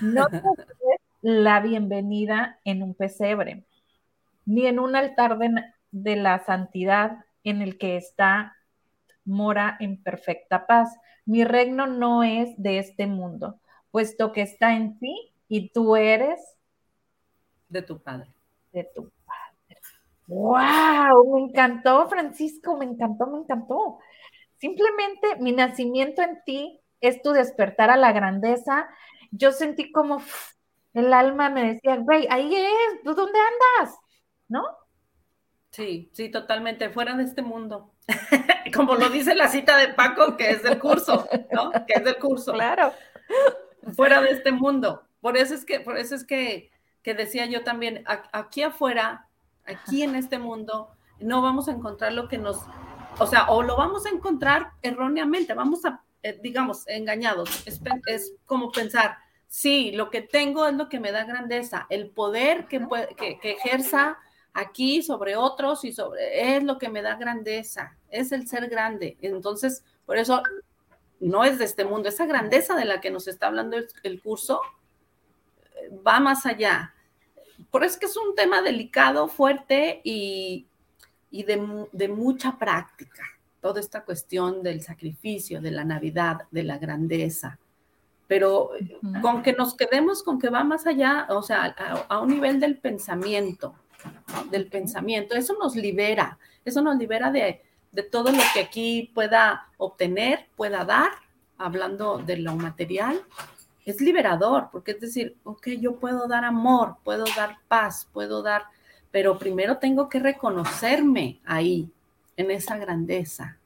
[0.02, 0.42] No te
[1.22, 3.66] la bienvenida en un pesebre,
[4.46, 5.38] ni en un altar
[5.92, 8.56] de, la santidad en el que está
[9.26, 10.96] mora en perfecta paz.
[11.26, 13.60] Mi reino no es de este mundo,
[13.92, 16.40] puesto que está en ti y tú eres
[17.70, 18.32] de tu padre.
[18.72, 19.82] De tu padre.
[20.28, 21.34] ¡Wow!
[21.34, 24.00] Me encantó, Francisco, me encantó, me encantó.
[24.60, 28.88] Simplemente mi nacimiento en ti es tu despertar a la grandeza.
[29.32, 30.22] Yo sentí como
[30.94, 33.96] el alma me decía, güey, ahí es, ¿tú dónde andas?
[34.48, 34.64] ¿No?
[35.70, 37.94] Sí, sí, totalmente, fuera de este mundo.
[38.76, 41.72] como lo dice la cita de Paco, que es del curso, ¿no?
[41.72, 42.54] Que es del curso.
[42.54, 42.94] Claro.
[43.96, 45.04] Fuera de este mundo.
[45.22, 46.72] Por eso es que, por eso es que,
[47.04, 49.30] que decía yo también, aquí afuera,
[49.66, 50.90] aquí en este mundo,
[51.20, 52.66] no vamos a encontrar lo que nos
[53.20, 57.66] o sea, o lo vamos a encontrar erróneamente, vamos a, eh, digamos, engañados.
[57.66, 62.68] Es, como pensar, sí, lo que tengo es lo que me da grandeza, el poder
[62.68, 62.86] que,
[63.18, 64.18] que, ejerza
[64.54, 69.18] aquí sobre otros y sobre, es lo que me da grandeza, es el ser grande.
[69.22, 70.44] Entonces, por eso
[71.20, 74.62] no es de este mundo, esa grandeza de la que nos está hablando el, curso
[75.76, 76.94] eh, va más allá.
[77.72, 80.68] Por eso es que es un tema delicado, fuerte y,
[81.30, 83.24] y de, mucha práctica,
[83.62, 87.60] toda esta cuestión del sacrificio, de la Navidad, de la grandeza.
[88.28, 88.72] Pero
[89.22, 91.76] con que nos quedemos con que va más allá, o sea,
[92.10, 93.76] a, un nivel del pensamiento,
[94.52, 97.62] del pensamiento, eso nos libera, eso nos libera de,
[97.92, 101.12] de todo lo que aquí pueda obtener, pueda dar,
[101.58, 103.22] hablando de lo material,
[103.86, 108.66] es liberador, porque es decir, ok, yo puedo dar amor, puedo dar paz, puedo dar
[109.18, 111.90] pero primero tengo que reconocerme ahí,
[112.36, 113.58] en esa grandeza,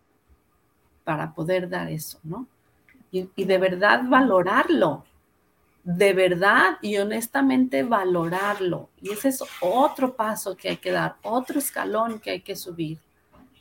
[1.04, 2.48] para poder dar eso, ¿no?
[3.12, 5.04] Y, de verdad valorarlo,
[5.84, 8.88] de verdad y honestamente valorarlo.
[9.02, 12.98] Y ese es otro paso que hay que dar, otro escalón que hay que subir,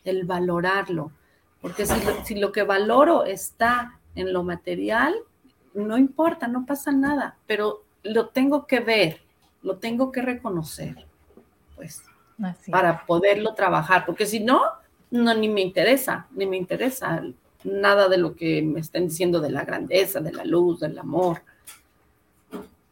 [0.05, 1.11] el valorarlo.
[1.61, 1.86] Porque
[2.22, 5.12] si lo que valoro está en lo material,
[5.74, 9.22] no importa, no pasa nada, pero lo tengo que ver,
[9.62, 11.09] lo tengo que reconocer
[11.80, 12.02] pues,
[12.70, 14.60] para poderlo trabajar, porque si no,
[15.10, 17.22] no, ni me interesa, ni me interesa
[17.64, 21.42] nada de lo que me estén diciendo de la grandeza, de la luz, del amor.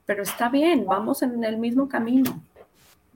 [0.07, 2.43] Pero está bien, vamos en el mismo camino.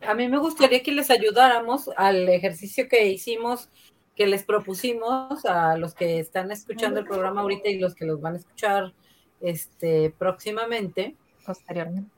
[0.06, 3.68] A mí me gustaría que les ayudáramos al ejercicio que hicimos,
[4.14, 8.20] que les propusimos a los que están escuchando el programa ahorita y los que los
[8.20, 8.92] van a escuchar
[9.40, 11.16] este, próximamente.
[11.46, 12.10] Posteriormente.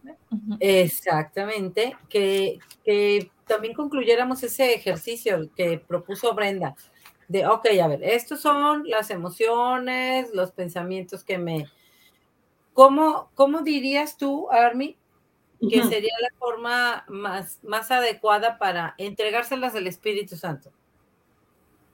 [0.60, 6.74] Exactamente, que, que también concluyéramos ese ejercicio que propuso Brenda,
[7.28, 11.66] de, ok, a ver, estos son las emociones, los pensamientos que me...
[12.72, 14.96] ¿Cómo, cómo dirías tú, Armi,
[15.60, 20.70] que sería la forma más, más adecuada para entregárselas al Espíritu Santo?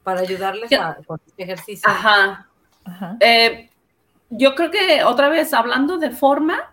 [0.02, 1.88] Para ayudarles a, con este ejercicio.
[1.88, 2.48] Ajá.
[3.20, 3.70] Eh,
[4.30, 6.69] yo creo que otra vez, hablando de forma,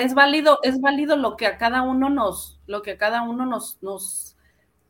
[0.00, 3.46] es válido, es válido lo que a cada uno nos, lo que a cada uno
[3.46, 4.36] nos, nos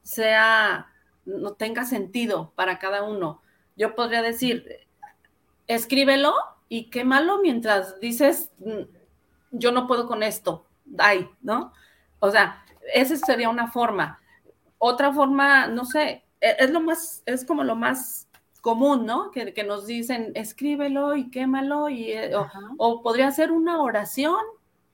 [0.02, 0.88] sea,
[1.24, 3.42] no tenga sentido para cada uno.
[3.76, 4.86] Yo podría decir,
[5.66, 6.34] escríbelo
[6.68, 8.82] y quémalo mientras dices, mm,
[9.52, 10.66] yo no puedo con esto,
[10.98, 11.72] ay, ¿no?
[12.20, 14.20] O sea, esa sería una forma.
[14.78, 18.28] Otra forma, no sé, e, es lo más, es como lo más
[18.60, 19.30] común, ¿no?
[19.30, 22.32] Que, nos dicen, escríbelo y quémalo, y, eh,
[22.78, 24.40] o, podría ser una oración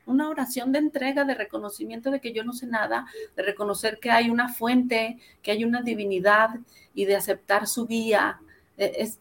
[0.06, 4.10] una oración de entrega, de reconocimiento de que yo no sé nada, de reconocer que
[4.10, 6.50] hay una fuente, que hay una divinidad
[6.94, 8.40] y de aceptar su guía.
[8.76, 9.18] E, es,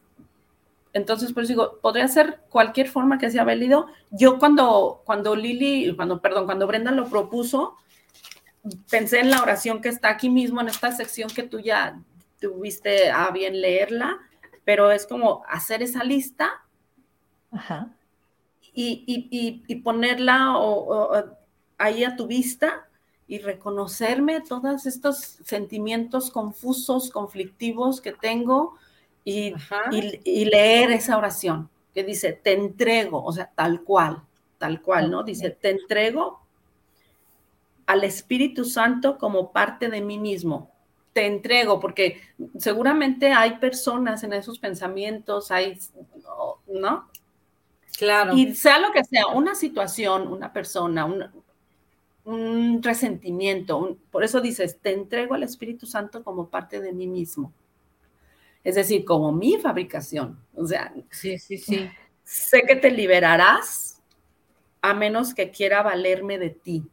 [0.94, 3.88] entonces, por eso digo, podría ser cualquier forma que sea válido.
[4.10, 7.78] Yo cuando, cuando Lili, cuando, perdón, cuando Brenda lo propuso,
[8.90, 12.00] pensé en la oración que está aquí mismo, en esta sección que tú ya
[12.40, 14.20] tuviste a bien leerla,
[14.66, 16.64] pero es como hacer esa lista
[18.74, 20.56] Y, ponerla
[21.78, 22.88] ahí a tu vista
[23.28, 28.76] y reconocerme todos estos sentimientos confusos, conflictivos que tengo
[29.24, 29.54] y,
[30.24, 34.24] y, leer esa oración que dice, te entrego, o sea, tal cual,
[34.58, 35.24] tal cual, ¿no?
[35.24, 36.42] Dice, te entrego
[37.86, 40.72] al Espíritu Santo como parte de mí mismo.
[41.14, 42.22] Te entrego, porque
[42.58, 45.78] seguramente hay personas en esos pensamientos, hay,
[46.68, 47.11] ¿no?
[48.02, 48.36] Claro.
[48.36, 51.24] Y sea lo que sea, una situación, una persona, un,
[52.26, 57.54] un resentimiento, por eso dices, te entrego al Espíritu Santo como parte de mí mismo.
[58.64, 60.40] Es decir, como mi fabricación.
[60.56, 61.92] O sea, sí, sí, sí.
[62.24, 64.02] Sé que te liberarás
[64.82, 66.84] a menos que quiera valerme de ti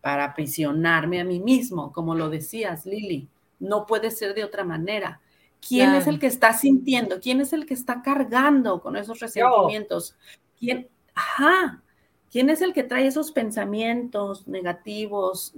[0.00, 3.28] para aprisionarme a mí mismo, como lo decías, Lili.
[3.60, 5.20] No puede ser de otra manera.
[5.66, 7.20] ¿Quién es el que está sintiendo?
[7.20, 10.16] ¿Quién es el que está cargando con esos resentimientos?
[10.58, 10.88] ¿Quién?
[11.14, 11.82] Ajá.
[12.30, 15.54] ¿Quién es el que trae esos pensamientos negativos,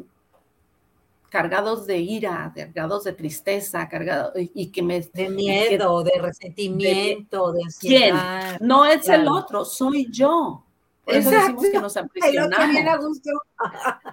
[1.28, 7.62] cargados de ira, cargados de tristeza, cargados y que me de miedo, de resentimiento, de,
[7.64, 8.56] ansiedad.
[8.56, 8.68] ¿Quién?
[8.68, 10.64] No es el otro, soy yo.
[11.04, 13.20] Por eso decimos que nos aprisionamos.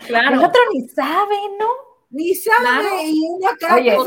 [0.08, 0.36] Claro.
[0.36, 1.68] El otro ni sabe, ¿no?
[2.16, 3.08] Ni sabe.
[3.08, 3.98] Y una Oye,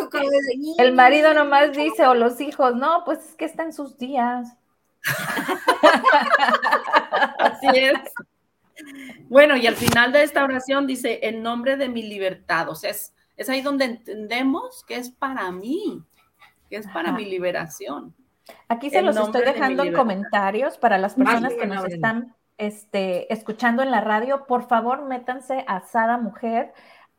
[0.78, 4.56] el marido nomás dice, o los hijos, no, pues es que está en sus días.
[7.38, 7.98] Así es.
[9.28, 12.92] Bueno, y al final de esta oración dice, en nombre de mi libertad, o sea,
[12.92, 13.12] es,
[13.50, 16.02] ahí donde entendemos que es para mí,
[16.70, 18.14] que es para mi liberación.
[18.68, 23.82] Aquí se los estoy dejando en comentarios para las personas que nos están este, escuchando
[23.82, 24.46] en la radio.
[24.46, 26.72] Por favor, métanse a Sada Mujer,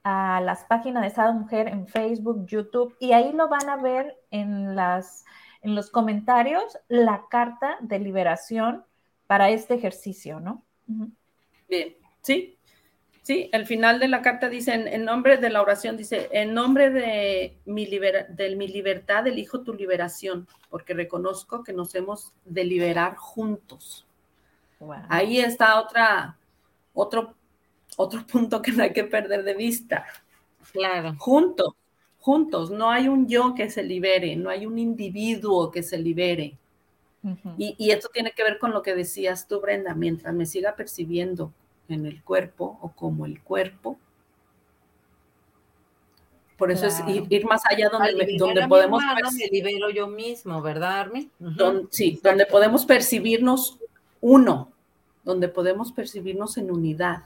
[0.03, 4.17] a las páginas de Sada Mujer en Facebook, YouTube, y ahí lo van a ver
[4.31, 5.25] en, las,
[5.61, 8.85] en los comentarios la carta de liberación
[9.27, 10.63] para este ejercicio, ¿no?
[11.67, 12.57] Bien, sí,
[13.21, 16.89] sí, el final de la carta dice, en, nombre de la oración, dice, en nombre
[16.89, 23.15] de mi, de mi libertad, elijo tu liberación, porque reconozco que nos hemos de liberar
[23.15, 24.07] juntos.
[25.09, 26.37] Ahí está otra,
[26.93, 27.35] otro,
[27.97, 30.05] otro punto que no hay que perder de vista.
[30.71, 31.15] Claro.
[31.17, 31.73] Juntos,
[32.19, 36.57] juntos, no hay un yo que se libere, no hay un individuo que se libere
[37.57, 41.51] y, esto tiene que ver con lo que decías tú, Brenda, mientras me siga percibiendo
[41.89, 43.97] en el cuerpo o como el cuerpo.
[46.57, 49.01] Por eso es ir, más allá donde, donde podemos...
[49.37, 51.31] me libero yo mismo, ¿verdad, Armin?
[51.89, 53.79] sí, donde podemos percibirnos
[54.21, 54.71] uno,
[55.23, 57.23] donde podemos percibirnos en unidad,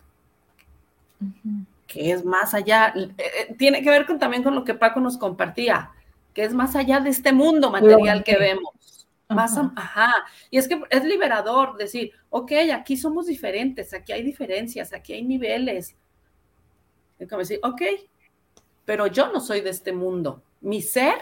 [1.88, 5.00] que es más allá, eh, eh, tiene que ver con, también con lo que Paco
[5.00, 5.92] nos compartía,
[6.34, 8.74] que es más allá de este mundo material que vemos.
[9.30, 10.14] Más, ajá.
[10.52, 15.24] Y es que es liberador decir, ok, aquí somos diferentes, aquí hay diferencias, aquí hay
[15.24, 15.96] niveles.
[17.20, 17.82] Es como decir, ok,
[18.86, 20.44] pero yo no soy de este mundo.
[20.62, 21.16] Mi ser,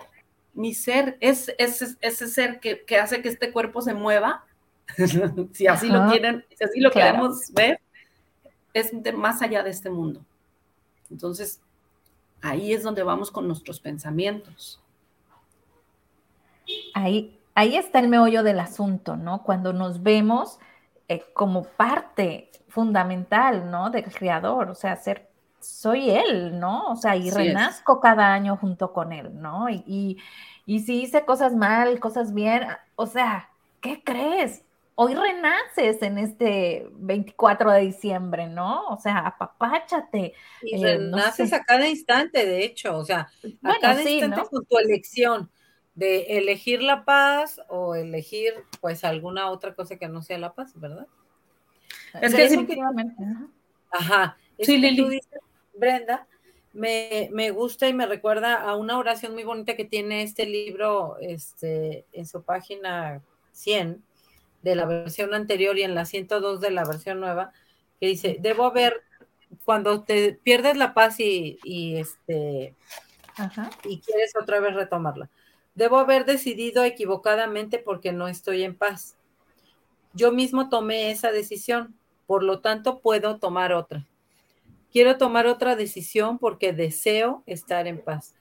[0.54, 4.46] mi ser es, ese ser que, hace que este cuerpo se mueva,
[5.54, 7.80] si así lo quieren, si así lo queremos ver,
[8.74, 10.22] es de más allá de este mundo.
[11.10, 11.62] Entonces,
[12.42, 14.82] ahí es donde vamos con nuestros pensamientos.
[16.94, 19.44] Ahí, ahí está el meollo del asunto, ¿no?
[19.44, 20.60] Cuando nos vemos
[21.08, 23.90] eh, como parte fundamental, ¿no?
[23.90, 26.92] Del creador, o sea, ser, soy él, ¿no?
[26.92, 29.70] O sea, y renazco cada año junto con él, ¿no?
[29.70, 30.18] Y,
[30.66, 32.66] y, si hice cosas mal, cosas bien,
[32.96, 33.50] o sea,
[33.82, 34.64] ¿qué crees?
[35.04, 38.86] Hoy renaces en este 24 de diciembre, ¿no?
[38.90, 40.36] O sea, apapáchate.
[40.62, 43.28] Y eh, renaces a cada instante, de hecho, o sea,
[43.64, 45.50] a cada instante con tu elección
[45.96, 50.80] de elegir la paz o elegir pues alguna otra cosa que no sea la paz,
[50.80, 51.08] ¿verdad?
[52.22, 53.24] Es que efectivamente.
[53.90, 54.38] Ajá.
[54.60, 55.20] sí, Lili.
[55.74, 56.28] Brenda,
[56.74, 61.18] me, me, gusta y me recuerda a una oración muy bonita que tiene este libro
[61.20, 64.04] este, en su página 100
[64.62, 67.52] de la versión anterior y en la 102 de la versión nueva,
[68.00, 69.02] que dice, debo haber,
[69.66, 72.76] cuando te pierdes la paz y, y este,
[73.86, 75.30] y quieres otra vez retomarla,
[75.74, 79.16] Debo haber decidido equivocadamente porque no estoy en paz.
[80.14, 81.96] Yo mismo tomé esa decisión,
[82.28, 84.06] por lo tanto puedo tomar otra.
[84.92, 88.36] Quiero tomar otra decisión porque deseo estar en paz.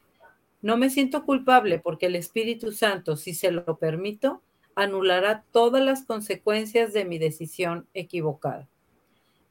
[0.60, 4.42] No me siento culpable porque el Espíritu Santo, si se lo permito,
[4.80, 8.66] anulará todas las consecuencias de mi decisión equivocada.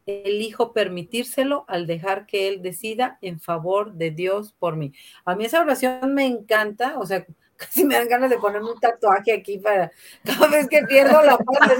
[0.08, 4.92] Elijo permitírselo al dejar que Él decida en favor de Dios por mí.
[5.26, 7.28] A mí esa oración me encanta, o sea,
[7.58, 9.92] casi me dan ganas de ponerme un tatuaje aquí para
[10.24, 11.72] cada vez que pierdo la paz.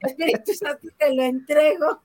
[0.00, 2.00] Espíritu Santo, te lo entrego.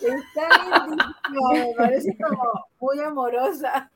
[0.00, 0.86] Está
[1.30, 3.90] me parece como muy amorosa.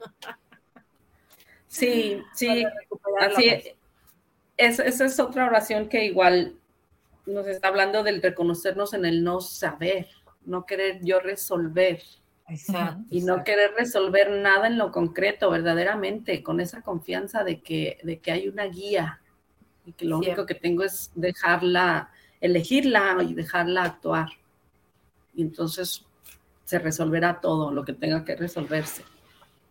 [1.71, 2.64] Sí, sí,
[3.21, 3.49] así
[4.57, 6.57] es, esa es otra oración que igual
[7.27, 10.09] nos está hablando del reconocernos en el no saber,
[10.45, 12.03] no querer yo resolver.
[13.09, 18.18] Y no querer resolver nada en lo concreto, verdaderamente, con esa confianza de que, de
[18.18, 19.21] que hay una guía
[19.87, 22.11] y que lo único que tengo es dejarla,
[22.41, 24.31] elegirla y dejarla actuar.
[25.33, 26.05] Y entonces
[26.64, 29.05] se resolverá todo lo que tenga que resolverse.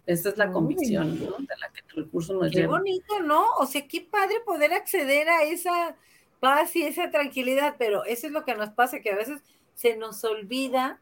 [0.05, 1.37] Esa es la convicción ¿no?
[1.37, 3.45] de la que el curso nos qué bonito, ¿no?
[3.59, 5.95] O sea, qué padre poder acceder a esa
[6.39, 9.41] paz y esa tranquilidad, pero eso es lo que nos pasa, que a veces
[9.75, 10.99] se nos olvida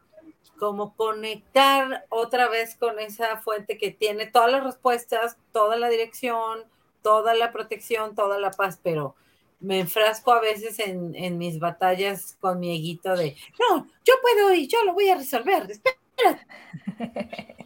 [0.58, 6.64] como conectar otra vez con esa fuente que tiene todas las respuestas, toda la dirección,
[7.02, 9.14] toda la protección, toda la paz, pero
[9.60, 14.66] me enfrasco a veces en, mis batallas con mi eguito de, no, yo puedo y
[14.68, 15.96] yo lo voy a resolver, espera.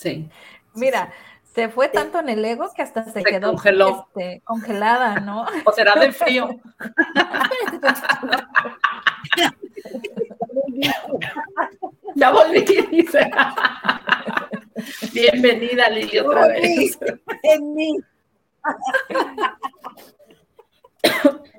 [0.00, 0.28] Sí.
[0.74, 1.12] Mira,
[1.54, 5.44] se fue tanto en el ego que hasta se, quedó este, congelada, ¿no?
[5.66, 6.48] O será del frío.
[12.14, 13.30] ya volví, dice.
[15.12, 16.98] Bienvenida, Lili, otra vez.
[17.42, 17.98] En mí.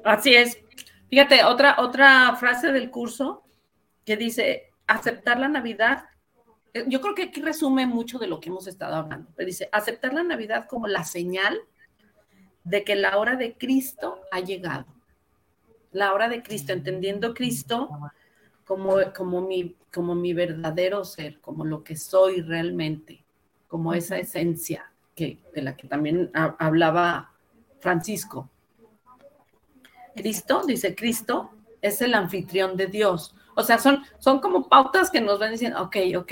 [0.04, 0.58] Así es.
[1.12, 3.44] Fíjate, otra, otra frase del curso
[4.04, 6.06] que dice, aceptar la Navidad
[6.88, 9.32] yo creo que aquí resume mucho de lo que hemos estado hablando.
[9.38, 11.60] dice, aceptar la Navidad como la señal
[12.64, 14.86] de que la hora de Cristo ha llegado.
[15.92, 17.90] La hora de Cristo, entendiendo Cristo
[18.66, 23.26] como, como, mi, como mi verdadero ser, como lo que soy realmente,
[23.68, 27.34] como esa esencia que, de la que también hablaba
[27.80, 28.50] Francisco.
[30.16, 31.52] Cristo, dice Cristo,
[31.82, 33.36] es el anfitrión de Dios.
[33.62, 36.32] O sea, son, son como pautas que nos van diciendo, ok, ok.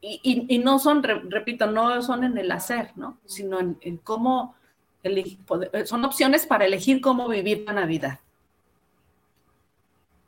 [0.00, 3.18] Y, no son, repito, no son en el hacer, ¿no?
[3.26, 4.54] Sino en, cómo
[5.02, 5.38] elegir,
[5.84, 8.20] son opciones para elegir cómo vivir la Navidad.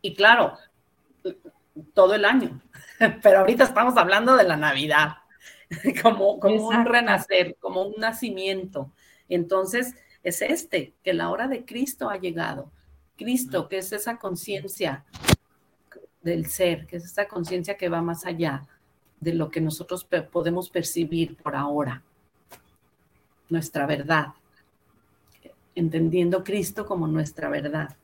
[0.02, 0.58] Y claro,
[1.92, 2.60] todo el año.
[3.22, 5.18] Pero ahorita estamos hablando de la Navidad,
[6.02, 8.90] como, como un renacer, como un nacimiento.
[9.28, 12.72] Entonces, es este, que la hora de Cristo ha llegado.
[13.16, 15.04] Cristo, que es esa conciencia
[16.24, 18.66] del ser, que es esta conciencia que va más allá
[19.20, 22.02] de lo que nosotros podemos percibir por ahora,
[23.48, 24.28] nuestra verdad,
[25.74, 27.96] entendiendo Cristo como nuestra verdad.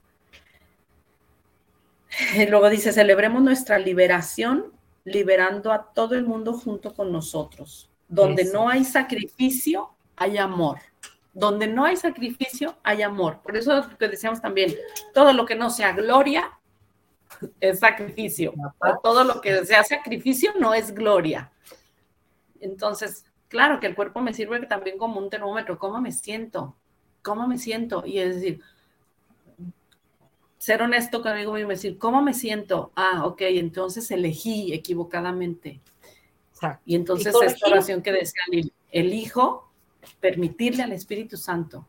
[2.35, 4.73] Y luego dice, celebremos nuestra liberación,
[5.05, 7.91] liberando a todo el mundo junto con nosotros.
[8.09, 10.79] Donde no hay sacrificio, hay amor.
[11.33, 13.41] Donde no hay sacrificio, hay amor.
[13.43, 14.75] Por eso que decíamos también,
[15.14, 16.60] todo lo que no sea gloria,
[17.61, 18.53] es sacrificio.
[19.03, 21.51] todo lo que sea sacrificio no es gloria.
[22.61, 25.78] Entonces, claro que el cuerpo me sirve también como un termómetro.
[25.78, 26.76] ¿Cómo me siento?
[27.22, 28.05] ¿Cómo me siento?
[28.07, 28.61] Y es decir,
[30.59, 32.93] ser honesto conmigo mismo y decir, ¿cómo me siento?
[32.95, 35.81] Ah, ok, entonces elegí equivocadamente.
[36.85, 38.43] Y entonces esta oración que decía
[38.93, 39.70] elijo
[40.20, 41.87] permitirle al Espíritu Santo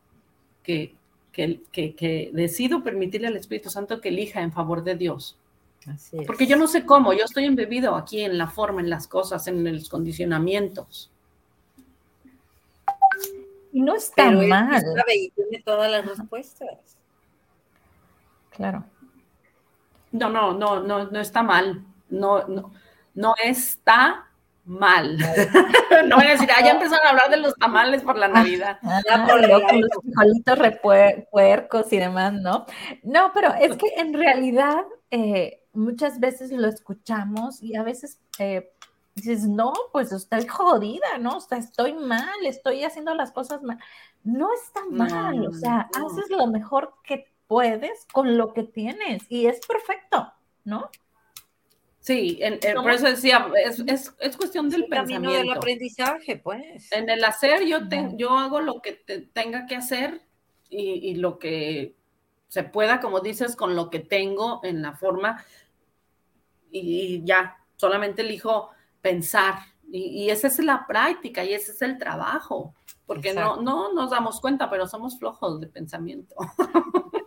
[0.64, 0.96] que
[1.32, 5.38] que, decido permitirle al Espíritu Santo que elija en favor de Dios.
[6.28, 9.48] Porque yo no sé cómo, yo estoy embebido aquí en la forma, en las cosas,
[9.48, 11.10] en los condicionamientos.
[13.74, 14.84] Y no está mal.
[15.16, 16.98] y tiene todas las respuestas.
[18.52, 18.84] Claro.
[20.12, 21.84] No, no, no, no, no está mal.
[22.10, 22.74] No, no,
[23.16, 24.28] no está
[24.72, 25.18] mal.
[26.08, 28.80] no voy a decir, ah, ya empezaron a hablar de los tamales por la Navidad.
[28.84, 29.62] Ah, por los
[30.02, 32.66] frijolitos repuercos y demás, ¿no?
[33.04, 38.72] No, pero es que en realidad eh, muchas veces lo escuchamos y a veces eh,
[39.16, 41.38] dices, no, pues estoy jodida, ¿no?
[41.38, 43.78] O sea, estoy mal, estoy haciendo las cosas mal.
[44.24, 49.48] No está mal, o sea, haces lo mejor que puedes con lo que tienes y
[49.48, 50.32] es perfecto,
[50.64, 50.90] ¿no?
[52.02, 52.40] Sí,
[52.82, 53.48] por eso decía,
[53.86, 55.38] es, cuestión del pensamiento.
[55.38, 56.92] del aprendizaje, pues.
[56.92, 57.78] En el hacer, yo,
[58.16, 58.94] yo hago lo que
[59.34, 60.20] tenga que hacer
[60.68, 61.96] y, lo que
[62.48, 65.46] se pueda, como dices, con lo que tengo en la forma
[66.72, 68.72] y, ya, solamente elijo
[69.02, 69.60] pensar
[69.92, 72.74] Y, esa es la práctica y ese es el trabajo,
[73.06, 76.36] porque no, no nos damos cuenta, pero somos flojos de pensamiento.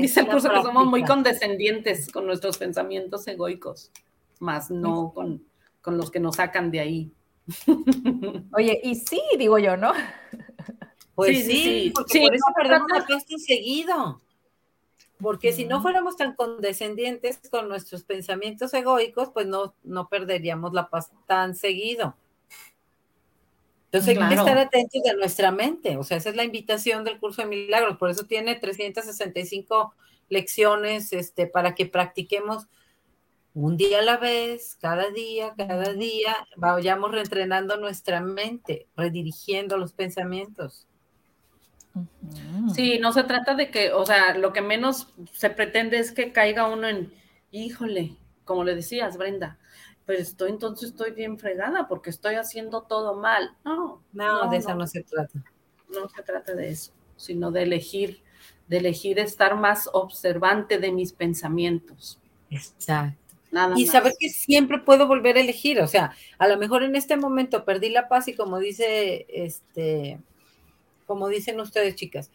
[0.00, 3.90] Dice el curso que somos muy condescendientes con nuestros pensamientos egoicos,
[4.38, 5.44] más no con,
[5.80, 7.12] con los que nos sacan de ahí.
[8.52, 9.92] Oye, y sí, digo yo, ¿no?
[11.14, 14.22] Pues sí, sí, porque por eso perdemos la paz seguido.
[15.20, 20.88] Porque si no fuéramos tan condescendientes con nuestros pensamientos egoicos, pues no, no perderíamos la
[20.88, 22.16] paz tan seguido.
[23.92, 25.96] Entonces hay que estar atentos de nuestra mente.
[25.96, 27.96] O sea, esa es la invitación del curso de milagros.
[27.98, 29.94] Por eso tiene 365
[30.28, 32.68] lecciones este, para que practiquemos
[33.52, 39.92] un día a la vez, cada día, cada día, vayamos reentrenando nuestra mente, redirigiendo los
[39.92, 40.86] pensamientos.
[42.72, 46.30] Sí, no se trata de que, o sea, lo que menos se pretende es que
[46.30, 47.12] caiga uno en,
[47.50, 48.14] híjole,
[48.44, 49.58] como le decías, Brenda,
[50.10, 53.56] pues estoy entonces estoy bien fregada porque estoy haciendo todo mal.
[53.64, 55.44] No, no, de eso no se trata.
[55.88, 58.20] No se trata de eso, sino de elegir,
[58.66, 62.18] de elegir estar más observante de mis pensamientos.
[62.50, 63.20] Exacto
[63.76, 67.16] y saber que siempre puedo volver a elegir, o sea, a lo mejor en este
[67.16, 70.20] momento perdí la paz y como dice, este,
[71.06, 72.30] como dicen ustedes, chicas,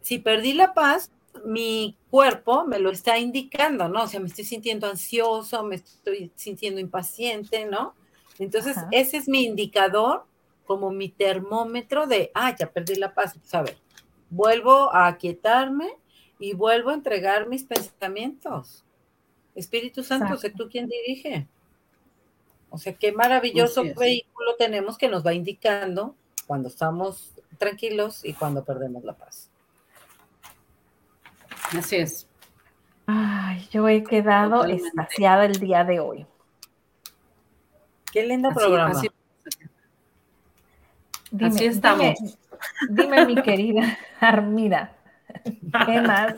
[0.00, 1.10] si perdí la paz,
[1.44, 4.04] mi cuerpo me lo está indicando, ¿no?
[4.04, 7.94] O sea, me estoy sintiendo ansioso, me estoy sintiendo impaciente, ¿no?
[8.38, 10.24] Entonces, ese es mi indicador,
[10.66, 13.34] como mi termómetro de, ah, ya perdí la paz.
[13.38, 13.76] Pues, a ver,
[14.30, 15.96] vuelvo a aquietarme
[16.38, 18.84] y vuelvo a entregar mis pensamientos.
[19.54, 21.46] Espíritu Santo, sé tú quien dirige.
[22.70, 26.16] O sea, qué maravilloso vehículo tenemos que nos va indicando
[26.46, 29.51] cuando estamos tranquilos y cuando perdemos la paz.
[31.76, 32.26] Así es.
[33.06, 36.26] Ay, yo he quedado estaciada el día de hoy.
[38.12, 39.00] Qué lindo programa.
[41.40, 42.38] Así, estamos.
[42.90, 44.94] Dime, mi querida Armida,
[45.86, 46.36] ¿qué más?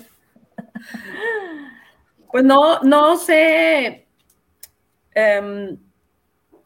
[2.30, 4.06] Pues no, no sé.
[5.14, 5.76] Em,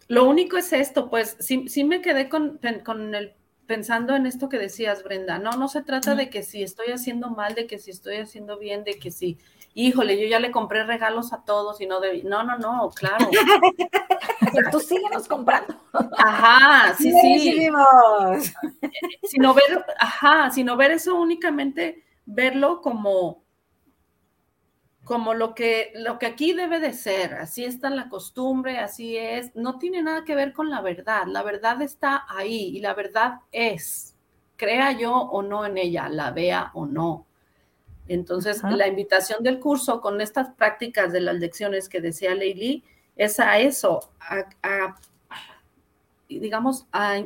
[0.08, 3.34] lo único es esto, pues sí, sí me quedé con, el
[3.68, 5.38] pensando en esto que decías, Brenda.
[5.38, 8.58] No, no se trata de que si estoy haciendo mal, de que si estoy haciendo
[8.58, 9.38] bien, de que si,
[9.74, 12.22] híjole, yo ya le compré regalos a todos y no debí.
[12.22, 13.28] No, no, no, claro.
[14.72, 15.76] Tú síguenos comprando.
[16.16, 17.68] Ajá, sí, sí.
[19.24, 23.44] Sino ver, ajá, sino ver eso únicamente, verlo como
[25.08, 29.56] como lo que, lo que aquí debe de ser, así está la costumbre, así es,
[29.56, 33.38] no tiene nada que ver con la verdad, la verdad está ahí y la verdad
[33.50, 34.14] es,
[34.56, 37.24] crea yo o no en ella, la vea o no.
[38.06, 42.84] Entonces, la invitación del curso con estas prácticas de las lecciones que decía Leili
[43.16, 44.94] es a eso, a
[46.28, 47.22] digamos, a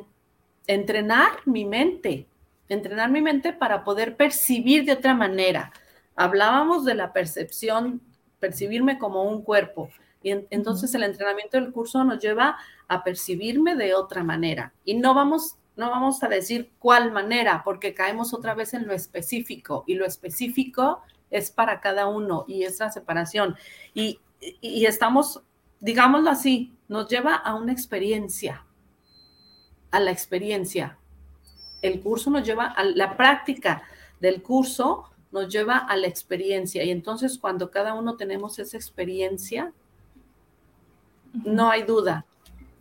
[0.68, 2.28] entrenar mi mente,
[2.68, 5.72] entrenar mi mente para poder percibir de otra manera
[6.16, 8.00] hablábamos de la percepción,
[8.38, 9.90] percibirme como un cuerpo.
[10.22, 12.56] Y entonces el entrenamiento del curso nos lleva
[12.88, 14.72] a percibirme de otra manera.
[14.84, 18.94] Y no vamos, no vamos a decir cuál manera, porque caemos otra vez en lo
[18.94, 19.84] específico.
[19.86, 23.56] Y lo específico es para cada uno y es la separación.
[23.94, 25.42] Y, y estamos,
[25.80, 28.64] digámoslo así, nos lleva a una experiencia,
[29.90, 30.98] a la experiencia.
[31.80, 33.82] El curso nos lleva a la práctica
[34.20, 36.84] del curso, nos lleva a la experiencia.
[36.84, 39.72] Y entonces cuando cada uno tenemos esa experiencia,
[41.32, 42.26] no hay duda,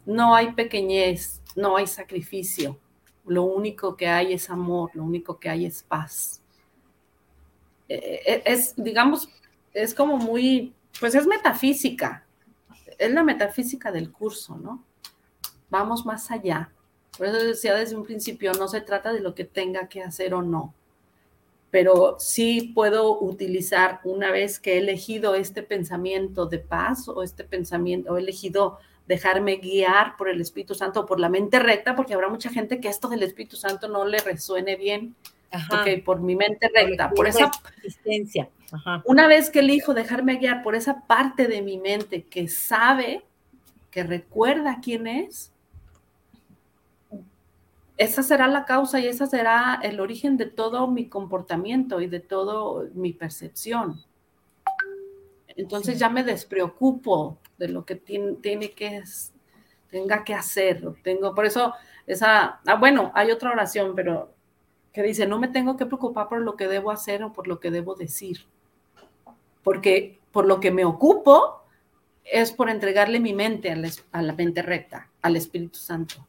[0.06, 2.78] no hay pequeñez, no hay sacrificio.
[3.26, 6.42] Lo único que hay es amor, lo único que hay es paz.
[7.88, 9.30] E, e, es, digamos,
[9.74, 12.26] es como muy, pues es metafísica,
[12.98, 14.84] es la metafísica del curso, ¿no?
[15.70, 16.72] Vamos más allá.
[17.18, 20.34] Por eso decía desde un principio, no se trata de lo que tenga que hacer
[20.34, 20.74] o no,
[21.72, 27.46] pero sí puedo utilizar una vez que he elegido este pensamiento de paz o este
[27.46, 32.14] pensamiento, o he elegido dejarme guiar por el Espíritu Santo, por la mente recta, porque
[32.14, 35.16] habrá mucha gente que esto del Espíritu Santo no le resuene bien,
[35.70, 38.50] porque por mi mente recta, por, esa existencia.
[39.06, 43.24] Una vez que elijo dejarme guiar por esa parte de mi mente que sabe,
[43.92, 45.51] que recuerda quién es,
[47.98, 52.20] esa será la causa y esa será el origen de todo mi comportamiento y de
[52.20, 54.02] todo mi percepción.
[55.56, 59.04] Entonces ya me despreocupo de lo que tiene, que
[59.90, 60.84] tenga que hacer.
[61.04, 61.74] Tengo, por eso
[62.08, 64.34] esa, ah, bueno, hay otra oración, pero
[64.94, 67.60] que dice, no me tengo que preocupar por lo que debo hacer o por lo
[67.60, 68.46] que debo decir.
[69.64, 71.62] Porque por lo que me ocupo
[72.24, 73.72] es por entregarle mi mente
[74.12, 76.28] a la mente recta al Espíritu Santo.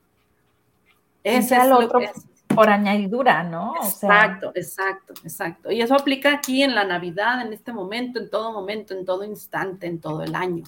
[1.25, 2.11] Ese es que
[2.55, 3.75] por añadidura, ¿no?
[3.83, 5.71] exacto, exacto, exacto.
[5.71, 9.25] Y eso aplica aquí en la Navidad, en este momento, en todo momento, en todo
[9.25, 10.65] instante, en todo el año.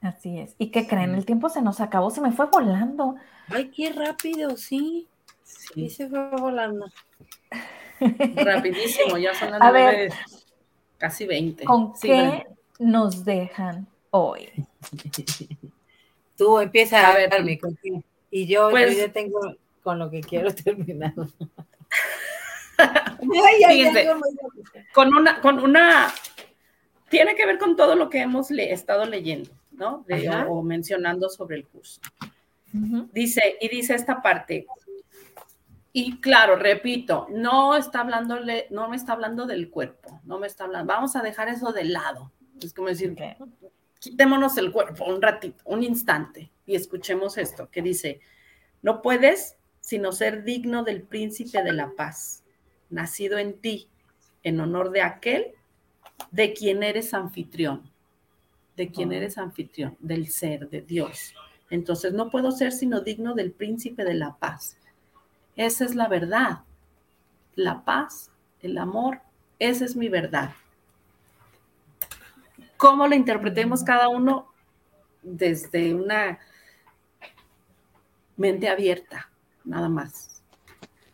[0.00, 0.54] Así es.
[0.58, 1.14] ¿Y qué creen?
[1.14, 3.16] El tiempo se nos acabó, se me fue volando.
[3.48, 5.06] Ay, qué rápido, sí.
[5.42, 6.86] Sí, se fue volando.
[8.00, 10.08] Rapidísimo, ya son las nueve,
[10.96, 11.64] casi veinte.
[11.64, 12.46] ¿Con qué
[12.78, 14.48] nos dejan hoy?
[16.36, 17.30] Tú empieza a, ver,
[18.30, 19.40] Y yo, pues, yo ya tengo
[19.82, 21.14] con lo que quiero terminar.
[24.94, 26.08] con una, con una,
[27.08, 30.04] tiene que ver con todo lo que hemos estado leyendo, ¿no?
[30.48, 32.00] o mencionando sobre el curso.
[33.12, 34.66] Dice, y dice esta parte,
[35.92, 40.64] y claro, repito, no está hablándole, no me está hablando del cuerpo, no me está
[40.64, 42.30] hablando, vamos a dejar eso de lado.
[42.62, 43.16] Es como decir,
[44.00, 48.20] quitémonos el cuerpo un ratito, un instante, y escuchemos esto, que dice,
[48.82, 52.42] no puedes sino ser digno del príncipe de la paz,
[52.90, 53.88] nacido en ti,
[54.42, 55.52] en honor de aquel
[56.30, 57.90] de quien eres anfitrión,
[58.76, 61.34] de quien eres anfitrión, del ser, de Dios.
[61.70, 64.76] Entonces no puedo ser sino digno del príncipe de la paz.
[65.56, 66.60] Esa es la verdad.
[67.54, 68.30] La paz,
[68.60, 69.20] el amor,
[69.58, 70.52] esa es mi verdad.
[72.80, 74.46] ¿Cómo la interpretemos cada uno?
[75.22, 76.38] Desde una
[78.38, 79.30] mente abierta,
[79.66, 80.42] nada más.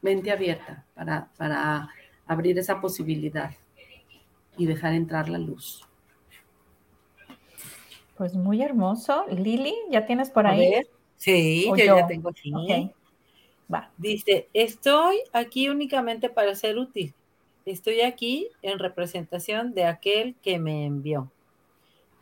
[0.01, 1.89] Mente abierta para, para
[2.25, 3.51] abrir esa posibilidad
[4.57, 5.85] y dejar entrar la luz.
[8.17, 9.25] Pues muy hermoso.
[9.29, 10.73] Lili, ¿ya tienes por ahí?
[11.17, 12.53] Sí, yo, ya tengo aquí.
[13.73, 13.91] Va.
[13.97, 17.13] Dice, estoy aquí únicamente para ser útil.
[17.65, 21.33] Estoy aquí en representación de aquel que me envió.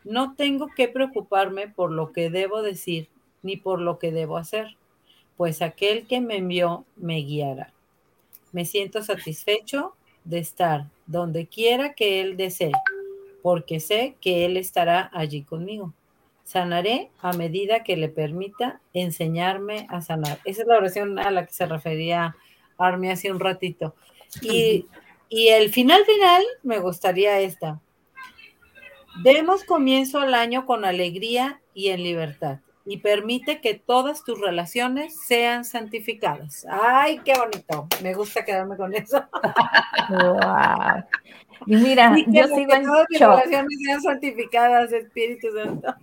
[0.05, 3.09] No tengo que preocuparme por lo que debo decir
[3.43, 4.77] ni por lo que debo hacer
[5.37, 7.71] pues aquel que me envió me guiará.
[8.51, 9.93] Me siento satisfecho
[10.23, 12.71] de estar donde quiera que Él desee,
[13.41, 15.93] porque sé que Él estará allí conmigo.
[16.43, 20.39] Sanaré a medida que le permita enseñarme a sanar.
[20.45, 22.35] Esa es la oración a la que se refería
[22.77, 23.95] Armi hace un ratito.
[24.41, 24.85] Y,
[25.27, 27.81] y el final final me gustaría esta.
[29.23, 35.19] Demos comienzo al año con alegría y en libertad y permite que todas tus relaciones
[35.25, 36.65] sean santificadas.
[36.69, 37.87] Ay, qué bonito.
[38.03, 39.23] Me gusta quedarme con eso.
[40.09, 41.03] wow.
[41.65, 43.39] Y mira, yo sigo en todas shock.
[43.39, 45.95] relaciones sean santificadas, Espíritu Santo.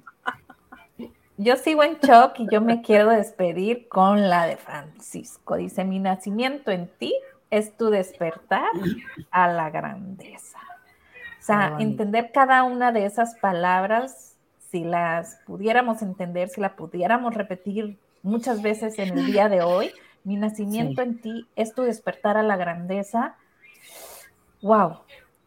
[1.36, 5.56] Yo sigo en shock y yo me quiero despedir con la de Francisco.
[5.56, 7.14] Dice, mi nacimiento en ti
[7.50, 8.70] es tu despertar
[9.30, 10.58] a la grandeza.
[11.42, 14.36] O sea, entender cada una de esas palabras
[14.70, 19.90] si las pudiéramos entender, si la pudiéramos repetir muchas veces en el día de hoy,
[20.22, 23.34] mi nacimiento en ti es tu despertar a la grandeza.
[24.62, 25.00] Wow,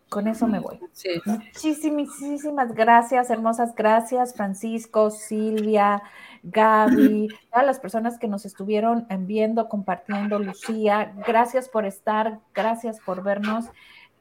[0.09, 0.81] con eso me voy.
[1.25, 6.03] Muchísimas gracias, hermosas gracias, Francisco, Silvia,
[6.43, 13.23] Gaby, todas las personas que nos estuvieron viendo, compartiendo, Lucía, gracias por estar, gracias por
[13.23, 13.65] vernos.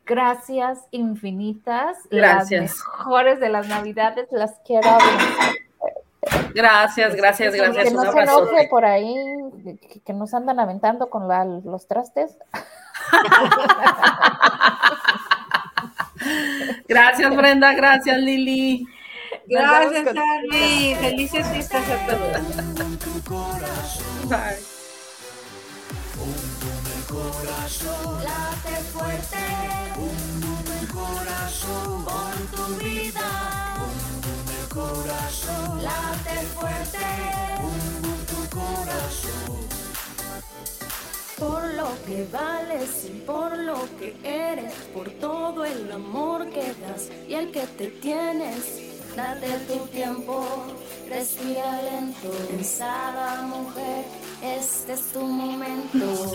[0.06, 1.96] Gracias infinitas.
[2.10, 2.62] Gracias.
[2.62, 4.98] Las mejores de las navidades las quiero
[6.54, 7.84] Gracias, gracias, gracias.
[7.84, 9.14] Que no se enoje por ahí,
[10.04, 11.26] que, nos andan aventando con
[11.64, 12.36] los trastes.
[16.88, 18.86] gracias, Brenda, gracias, Lili.
[19.46, 20.94] Gracias, Army.
[21.00, 22.40] Felices fiestas a todos.
[24.28, 24.73] Bye
[27.44, 29.36] corazón late fuerte.
[29.98, 33.28] Un boom corazón por tu vida.
[33.84, 37.06] Un boom el corazón late fuerte.
[37.60, 39.64] Un boom tu corazón.
[41.38, 47.10] Por lo que vales y por lo que eres, por todo el amor que das
[47.28, 48.94] y el que te tienes.
[49.14, 50.44] Date tu tiempo,
[51.08, 54.04] respira lento, pensada mujer,
[54.42, 56.34] este es tu momento.